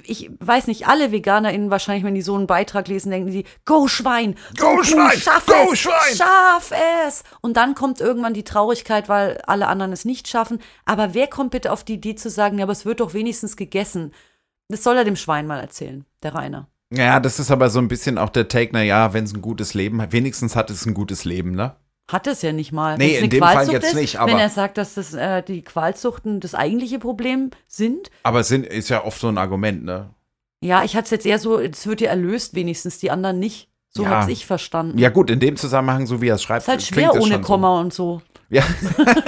ich 0.03 0.29
weiß 0.39 0.67
nicht, 0.67 0.87
alle 0.87 1.11
VeganerInnen 1.11 1.71
wahrscheinlich, 1.71 2.03
wenn 2.03 2.15
die 2.15 2.21
so 2.21 2.35
einen 2.35 2.47
Beitrag 2.47 2.87
lesen, 2.87 3.11
denken 3.11 3.31
die, 3.31 3.45
go 3.65 3.87
Schwein, 3.87 4.35
Go 4.57 4.83
Schwein, 4.83 5.17
schaff 5.17 5.45
go 5.45 5.71
es, 5.71 5.79
Schwein." 5.79 6.15
schaff 6.15 6.71
es. 7.07 7.23
Und 7.41 7.57
dann 7.57 7.73
kommt 7.73 7.99
irgendwann 7.99 8.33
die 8.33 8.43
Traurigkeit, 8.43 9.09
weil 9.09 9.39
alle 9.47 9.67
anderen 9.67 9.93
es 9.93 10.05
nicht 10.05 10.27
schaffen. 10.27 10.59
Aber 10.85 11.13
wer 11.13 11.27
kommt 11.27 11.51
bitte 11.51 11.71
auf 11.71 11.83
die 11.83 11.95
Idee 11.95 12.15
zu 12.15 12.29
sagen, 12.29 12.57
ja, 12.57 12.65
aber 12.65 12.73
es 12.73 12.85
wird 12.85 12.99
doch 12.99 13.13
wenigstens 13.13 13.55
gegessen? 13.55 14.13
Das 14.67 14.83
soll 14.83 14.97
er 14.97 15.05
dem 15.05 15.15
Schwein 15.15 15.47
mal 15.47 15.59
erzählen, 15.59 16.05
der 16.21 16.35
Rainer. 16.35 16.67
Ja, 16.93 17.19
das 17.19 17.39
ist 17.39 17.51
aber 17.51 17.69
so 17.69 17.79
ein 17.79 17.87
bisschen 17.89 18.17
auch 18.17 18.29
der 18.29 18.47
Take, 18.47 18.69
na 18.73 18.81
ja, 18.81 19.13
wenn 19.13 19.25
es 19.25 19.33
ein 19.33 19.41
gutes 19.41 19.73
Leben 19.73 20.01
hat, 20.01 20.11
wenigstens 20.13 20.55
hat 20.55 20.69
es 20.69 20.85
ein 20.85 20.93
gutes 20.93 21.25
Leben, 21.25 21.51
ne? 21.51 21.75
Hat 22.09 22.25
es 22.27 22.41
ja 22.41 22.53
nicht 22.53 22.71
mal. 22.71 22.97
Nee, 22.97 23.17
in 23.17 23.29
dem 23.29 23.39
Fall 23.41 23.55
Qualzucht 23.55 23.73
jetzt 23.73 23.87
ist, 23.87 23.95
nicht, 23.99 24.15
aber- 24.17 24.31
Wenn 24.31 24.39
er 24.39 24.49
sagt, 24.49 24.77
dass 24.77 24.93
das, 24.93 25.13
äh, 25.13 25.43
die 25.43 25.61
Qualzuchten 25.61 26.39
das 26.39 26.55
eigentliche 26.55 26.99
Problem 26.99 27.51
sind. 27.67 28.09
Aber 28.23 28.39
es 28.39 28.47
sind, 28.47 28.65
ist 28.65 28.87
ja 28.87 29.03
oft 29.03 29.19
so 29.19 29.27
ein 29.27 29.37
Argument, 29.37 29.83
ne? 29.83 30.11
Ja, 30.63 30.85
ich 30.85 30.95
hatte 30.95 31.05
es 31.05 31.11
jetzt 31.11 31.25
eher 31.25 31.37
so, 31.39 31.59
es 31.59 31.85
wird 31.85 31.99
ja 31.99 32.09
erlöst 32.09 32.55
wenigstens, 32.55 32.99
die 32.99 33.11
anderen 33.11 33.39
nicht. 33.39 33.69
So 33.89 34.03
Ja. 34.03 34.09
habe 34.09 34.31
ich 34.31 34.45
verstanden. 34.45 34.97
Ja, 34.97 35.09
gut, 35.09 35.29
in 35.29 35.39
dem 35.39 35.55
Zusammenhang, 35.55 36.05
so 36.07 36.21
wie 36.21 36.27
er 36.27 36.35
es 36.35 36.43
schreibt, 36.43 36.63
ist 36.63 36.67
halt 36.67 36.81
schwer 36.83 37.13
ohne 37.13 37.21
schon 37.21 37.31
so. 37.43 37.47
Komma 37.47 37.79
und 37.79 37.93
so. 37.93 38.21
Ja. 38.49 38.63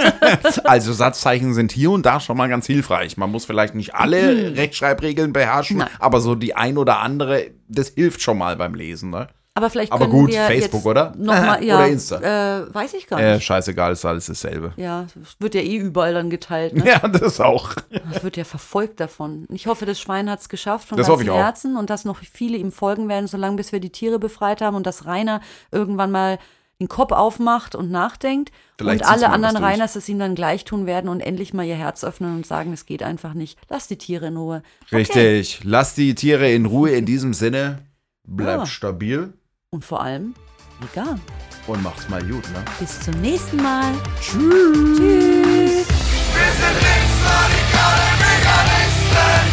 also 0.64 0.92
Satzzeichen 0.92 1.52
sind 1.54 1.72
hier 1.72 1.90
und 1.90 2.06
da 2.06 2.20
schon 2.20 2.36
mal 2.36 2.48
ganz 2.48 2.66
hilfreich. 2.66 3.16
Man 3.16 3.30
muss 3.30 3.44
vielleicht 3.44 3.74
nicht 3.74 3.94
alle 3.94 4.54
Rechtschreibregeln 4.56 5.32
beherrschen, 5.32 5.78
Nein. 5.78 5.88
aber 5.98 6.20
so 6.20 6.34
die 6.34 6.54
ein 6.54 6.78
oder 6.78 7.00
andere, 7.00 7.50
das 7.68 7.88
hilft 7.90 8.22
schon 8.22 8.38
mal 8.38 8.56
beim 8.56 8.74
Lesen, 8.74 9.10
ne? 9.10 9.28
Aber 9.54 9.68
vielleicht 9.68 9.90
Aber 9.92 10.08
gut, 10.08 10.30
wir 10.30 10.42
Facebook, 10.42 10.86
oder? 10.86 11.12
Noch 11.18 11.34
mal, 11.34 11.62
ja, 11.64 11.76
Oder 11.76 11.88
Insta. 11.88 12.60
Äh, 12.60 12.72
weiß 12.72 12.94
ich 12.94 13.06
gar 13.08 13.20
Äh, 13.20 13.34
nicht. 13.34 13.44
scheißegal, 13.44 13.92
ist 13.92 14.04
alles 14.04 14.26
dasselbe. 14.26 14.72
Ja, 14.76 15.06
es 15.20 15.36
wird 15.40 15.54
ja 15.56 15.60
eh 15.60 15.76
überall 15.76 16.14
dann 16.14 16.30
geteilt. 16.30 16.74
Ne? 16.74 16.84
Ja, 16.86 17.06
das 17.08 17.40
auch. 17.40 17.72
Es 18.14 18.22
wird 18.22 18.36
ja 18.36 18.44
verfolgt 18.44 19.00
davon. 19.00 19.46
Ich 19.50 19.66
hoffe, 19.66 19.86
das 19.86 20.00
Schwein 20.00 20.30
hat 20.30 20.40
es 20.40 20.48
geschafft 20.48 20.88
von 20.88 20.96
Das 20.98 21.08
ganzem 21.08 21.24
ich 21.26 21.30
auch. 21.30 21.36
Herzen 21.36 21.76
und 21.76 21.90
dass 21.90 22.04
noch 22.04 22.18
viele 22.18 22.56
ihm 22.58 22.70
folgen 22.72 23.08
werden, 23.08 23.26
solange 23.26 23.56
bis 23.56 23.72
wir 23.72 23.80
die 23.80 23.90
Tiere 23.90 24.18
befreit 24.20 24.60
haben 24.62 24.76
und 24.76 24.86
dass 24.86 25.04
Rainer 25.04 25.40
irgendwann 25.72 26.10
mal 26.12 26.38
den 26.80 26.88
Kopf 26.88 27.12
aufmacht 27.12 27.74
und 27.74 27.90
nachdenkt 27.90 28.52
Vielleicht 28.78 29.02
und 29.04 29.10
alle 29.10 29.28
anderen. 29.30 29.56
Reiners 29.58 29.96
es 29.96 30.08
ihm 30.08 30.18
dann 30.18 30.34
gleich 30.34 30.64
tun 30.64 30.86
werden 30.86 31.10
und 31.10 31.20
endlich 31.20 31.52
mal 31.52 31.64
ihr 31.66 31.74
Herz 31.74 32.04
öffnen 32.04 32.34
und 32.36 32.46
sagen, 32.46 32.72
es 32.72 32.86
geht 32.86 33.02
einfach 33.02 33.34
nicht. 33.34 33.58
Lass 33.68 33.86
die 33.88 33.98
Tiere 33.98 34.28
in 34.28 34.36
Ruhe. 34.38 34.62
Okay. 34.86 34.96
Richtig. 34.96 35.60
Lass 35.64 35.94
die 35.94 36.14
Tiere 36.14 36.50
in 36.50 36.64
Ruhe 36.66 36.92
in 36.92 37.04
diesem 37.04 37.34
Sinne. 37.34 37.80
Bleibt 38.24 38.60
Ja. 38.60 38.66
stabil 38.66 39.32
Und 39.72 39.84
vor 39.84 40.00
allem 40.02 40.34
vegan. 40.80 41.20
und 41.68 41.80
macht's 41.84 42.08
mal 42.08 42.20
gut, 42.22 42.42
ne? 42.50 42.64
Bis 42.80 42.98
zum 43.02 43.14
nächsten 43.20 43.58
Mal. 43.58 43.92
Tschüss. 44.20 44.98
Tschüss. 44.98 45.86
Wir 45.86 46.50
sind 46.58 46.76
linksradikale 46.82 48.06
Veganisten. 48.18 49.46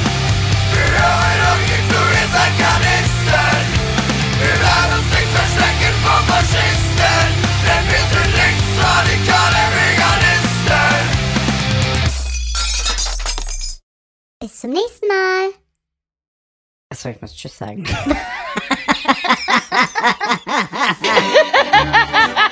Wir 0.74 0.88
hören 0.98 1.38
doch 1.46 1.62
nicht 1.70 1.86
zu, 1.86 2.00
ihr 2.02 2.28
seid 2.34 2.54
Kanisten. 2.58 3.62
Wir 4.42 4.58
werden 4.58 4.92
uns 4.98 5.10
nicht 5.14 5.32
verstecken 5.38 5.94
vor 6.02 6.22
Faschisten. 6.26 7.30
Denn 7.62 7.86
wir 7.86 8.04
sind 8.10 8.32
linksradikale 8.42 9.62
Veganisten. 9.78 10.98
Bis 14.40 14.54
zum 14.62 14.72
nächsten 14.72 15.08
Mal. 15.08 15.54
Achso, 16.90 17.10
ich 17.10 17.22
muss 17.22 17.36
Tschüss 17.36 17.56
sagen. 17.56 17.86
ha 19.08 19.14
ha 19.14 19.88
ha 20.46 20.92
ha 21.04 22.34
ha 22.36 22.47